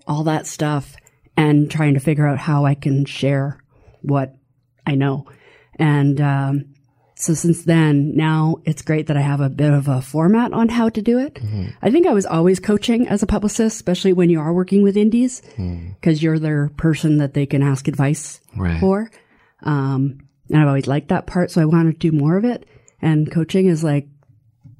all 0.07 0.23
that 0.23 0.47
stuff 0.47 0.95
and 1.37 1.69
trying 1.71 1.93
to 1.93 1.99
figure 1.99 2.27
out 2.27 2.39
how 2.39 2.65
I 2.65 2.75
can 2.75 3.05
share 3.05 3.63
what 4.01 4.35
I 4.85 4.95
know. 4.95 5.27
And 5.79 6.19
um, 6.19 6.65
so 7.15 7.33
since 7.33 7.63
then, 7.63 8.15
now 8.15 8.57
it's 8.65 8.81
great 8.81 9.07
that 9.07 9.17
I 9.17 9.21
have 9.21 9.39
a 9.41 9.49
bit 9.49 9.71
of 9.71 9.87
a 9.87 10.01
format 10.01 10.51
on 10.53 10.69
how 10.69 10.89
to 10.89 11.01
do 11.01 11.19
it. 11.19 11.39
I 11.81 11.91
think 11.91 12.07
I 12.07 12.13
was 12.13 12.25
always 12.25 12.59
coaching 12.59 13.07
as 13.07 13.21
a 13.23 13.27
publicist, 13.27 13.75
especially 13.75 14.13
when 14.13 14.29
you 14.29 14.39
are 14.39 14.53
working 14.53 14.81
with 14.83 14.97
indies, 14.97 15.41
because 15.99 16.21
you're 16.23 16.39
their 16.39 16.69
person 16.69 17.17
that 17.19 17.33
they 17.33 17.45
can 17.45 17.61
ask 17.61 17.87
advice 17.87 18.41
Right. 18.55 18.79
for. 18.79 19.11
Um, 19.63 20.19
and 20.49 20.61
I've 20.61 20.67
always 20.67 20.87
liked 20.87 21.09
that 21.09 21.27
part, 21.27 21.51
so 21.51 21.61
I 21.61 21.65
want 21.65 21.91
to 21.91 21.97
do 22.11 22.15
more 22.17 22.37
of 22.37 22.45
it. 22.45 22.65
And 23.01 23.31
coaching 23.31 23.67
is 23.67 23.83
like 23.83 24.07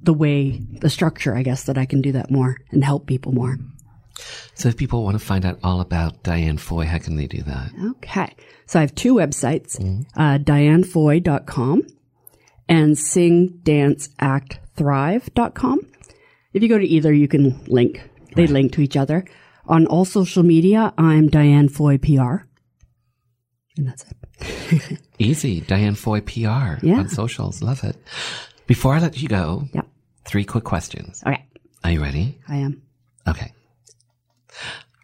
the 0.02 0.14
way, 0.14 0.62
the 0.80 0.90
structure, 0.90 1.36
I 1.36 1.44
guess, 1.44 1.64
that 1.66 1.78
I 1.78 1.86
can 1.86 2.02
do 2.02 2.14
that 2.14 2.32
more 2.32 2.56
and 2.72 2.84
help 2.84 3.06
people 3.08 3.34
more. 3.34 3.58
So 4.56 4.70
if 4.70 4.78
people 4.78 5.04
want 5.04 5.20
to 5.20 5.24
find 5.26 5.46
out 5.46 5.60
all 5.64 5.82
about 5.82 6.24
Diane 6.24 6.58
Foy, 6.58 6.86
how 6.86 6.98
can 6.98 7.16
they 7.16 7.28
do 7.28 7.44
that? 7.44 7.72
Okay. 7.98 8.34
So 8.66 8.80
I 8.80 8.82
have 8.82 8.96
two 8.96 9.14
websites, 9.14 9.80
uh, 10.16 10.40
dianefoy.com 10.40 11.84
and 12.68 12.96
singdanceactthrive.com. 12.96 15.80
If 16.54 16.64
you 16.64 16.70
go 16.70 16.78
to 16.78 16.86
either, 16.86 17.14
you 17.14 17.28
can 17.28 17.64
link. 17.68 18.10
They 18.36 18.48
link 18.48 18.72
to 18.74 18.82
each 18.82 18.98
other. 18.98 19.26
On 19.68 19.86
all 19.88 20.06
social 20.06 20.44
media, 20.44 20.94
I'm 20.98 21.28
Diane 21.28 21.70
Foy 21.70 21.98
PR. 21.98 22.44
And 23.78 23.88
that's 23.88 24.06
it. 24.40 25.00
Easy. 25.20 25.62
Diane 25.62 25.96
Foy 25.96 26.22
PR 26.22 26.78
Yeah. 26.82 27.00
on 27.00 27.10
socials. 27.10 27.62
Love 27.62 27.84
it. 27.84 27.96
Before 28.66 28.96
I 28.96 29.00
let 29.00 29.22
you 29.22 29.28
go, 29.28 29.68
Yeah. 29.74 29.82
three 30.26 30.46
quick 30.46 30.64
questions. 30.64 31.22
Okay. 31.26 31.46
Are 31.84 31.92
you 31.92 32.02
ready? 32.02 32.40
I 32.48 32.58
am. 32.58 32.82
Okay. 33.28 33.52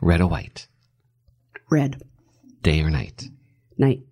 Red 0.01 0.21
or 0.21 0.27
white? 0.27 0.67
Red. 1.69 2.01
Day 2.61 2.81
or 2.81 2.89
night? 2.89 3.29
Night. 3.77 4.03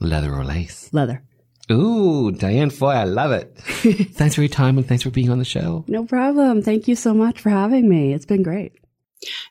Leather 0.00 0.34
or 0.34 0.44
lace? 0.44 0.88
Leather. 0.92 1.22
Ooh, 1.70 2.32
Diane 2.32 2.70
Foy, 2.70 2.90
I 2.90 3.04
love 3.04 3.32
it. 3.32 3.56
thanks 4.14 4.34
for 4.34 4.42
your 4.42 4.48
time 4.48 4.78
and 4.78 4.86
thanks 4.86 5.04
for 5.04 5.10
being 5.10 5.30
on 5.30 5.38
the 5.38 5.44
show. 5.44 5.84
No 5.88 6.04
problem. 6.04 6.62
Thank 6.62 6.88
you 6.88 6.96
so 6.96 7.14
much 7.14 7.40
for 7.40 7.50
having 7.50 7.88
me. 7.88 8.12
It's 8.12 8.26
been 8.26 8.42
great. 8.42 8.72